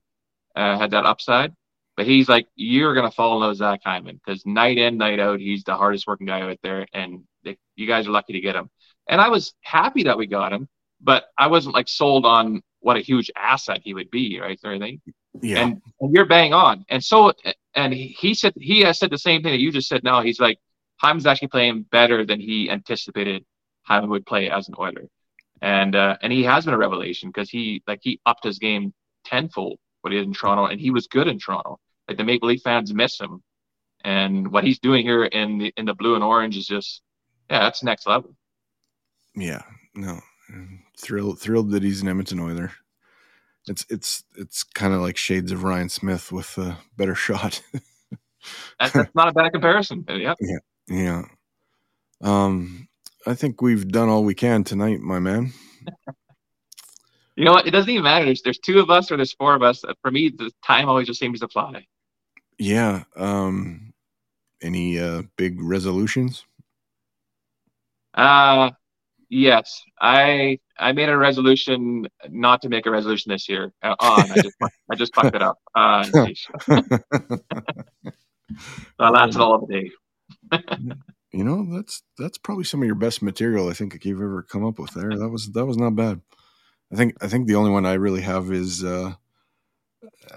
[0.56, 1.52] uh, had that upside.
[2.00, 5.20] But he's like, you're gonna fall in love with Zach Hyman because night in, night
[5.20, 8.40] out, he's the hardest working guy out there, and they, you guys are lucky to
[8.40, 8.70] get him.
[9.06, 10.66] And I was happy that we got him,
[11.02, 14.58] but I wasn't like sold on what a huge asset he would be, right?
[14.64, 15.02] Or anything.
[15.42, 15.58] Yeah.
[15.58, 16.86] And, and, you're bang on.
[16.88, 17.34] And so,
[17.74, 20.22] and he said, he has said the same thing that you just said now.
[20.22, 20.56] He's like,
[20.96, 23.44] Hyman's actually playing better than he anticipated
[23.82, 25.04] Hyman would play as an Oiler.
[25.60, 28.94] And, uh, and he has been a revelation because he, like, he upped his game
[29.26, 31.78] tenfold what he did in Toronto and he was good in Toronto.
[32.10, 33.42] Like the Maple Leaf fans miss him.
[34.04, 37.00] And what he's doing here in the, in the blue and orange is just,
[37.50, 38.34] yeah, that's next level.
[39.34, 39.62] Yeah,
[39.94, 40.20] no,
[40.98, 42.72] thrilled, thrilled that he's an Edmonton Oiler
[43.66, 47.62] it's it's it's kind of like shades of Ryan Smyth with a better shot.
[48.78, 50.04] that's, that's, not a bad comparison.
[50.08, 50.34] Yeah.
[50.40, 50.58] Yeah.
[50.88, 51.22] Yeah.
[52.22, 52.88] Um,
[53.26, 55.52] I think we've done all we can tonight, my man.
[57.36, 57.66] you know what?
[57.66, 58.24] It doesn't even matter.
[58.24, 59.84] There's, there's two of us or there's four of us.
[60.02, 61.86] For me, the time always just seems to fly.
[62.60, 63.04] Yeah.
[63.16, 63.92] Um,
[64.62, 66.44] any uh, big resolutions?
[68.14, 68.70] Uh,
[69.30, 73.72] Yes, I I made a resolution not to make a resolution this year.
[73.80, 74.56] Uh, on, I just
[74.90, 75.56] I just fucked it up.
[75.72, 76.26] Uh, so
[78.98, 79.90] lasted all of the day.
[81.32, 84.66] you know, that's that's probably some of your best material I think you've ever come
[84.66, 85.16] up with there.
[85.16, 86.20] That was that was not bad.
[86.92, 89.12] I think I think the only one I really have is uh,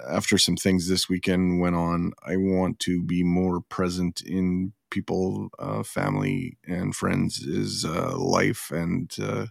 [0.08, 2.14] after some things this weekend went on.
[2.26, 8.72] I want to be more present in people, uh, family, and friends is uh, life,
[8.72, 9.48] and uh,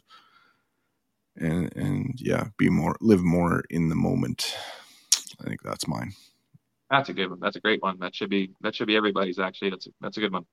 [1.36, 4.56] and and yeah, be more, live more in the moment.
[5.40, 6.12] I think that's mine.
[6.90, 7.40] That's a good one.
[7.40, 7.98] That's a great one.
[8.00, 9.38] That should be that should be everybody's.
[9.38, 10.44] Actually, that's a, that's a good one.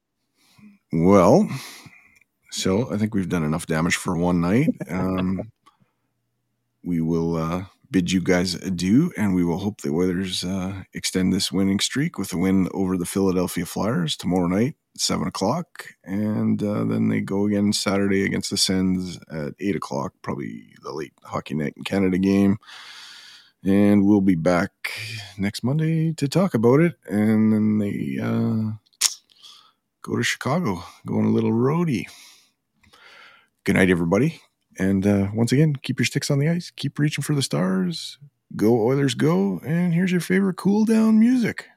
[0.91, 1.49] Well,
[2.51, 4.69] so I think we've done enough damage for one night.
[4.89, 5.51] Um,
[6.83, 11.33] we will uh, bid you guys adieu, and we will hope the Oilers uh, extend
[11.33, 16.61] this winning streak with a win over the Philadelphia Flyers tomorrow night seven o'clock, and
[16.61, 21.13] uh, then they go again Saturday against the Sens at eight o'clock, probably the late
[21.23, 22.57] Hockey Night in Canada game.
[23.63, 24.71] And we'll be back
[25.37, 28.71] next Monday to talk about it, and then they uh,
[30.01, 32.05] go to Chicago, go on a little roadie.
[33.65, 34.41] Good night, everybody.
[34.79, 38.17] And uh, once again, keep your sticks on the ice, keep reaching for the stars.
[38.55, 39.59] Go Oilers, go!
[39.63, 41.67] And here's your favorite cool down music.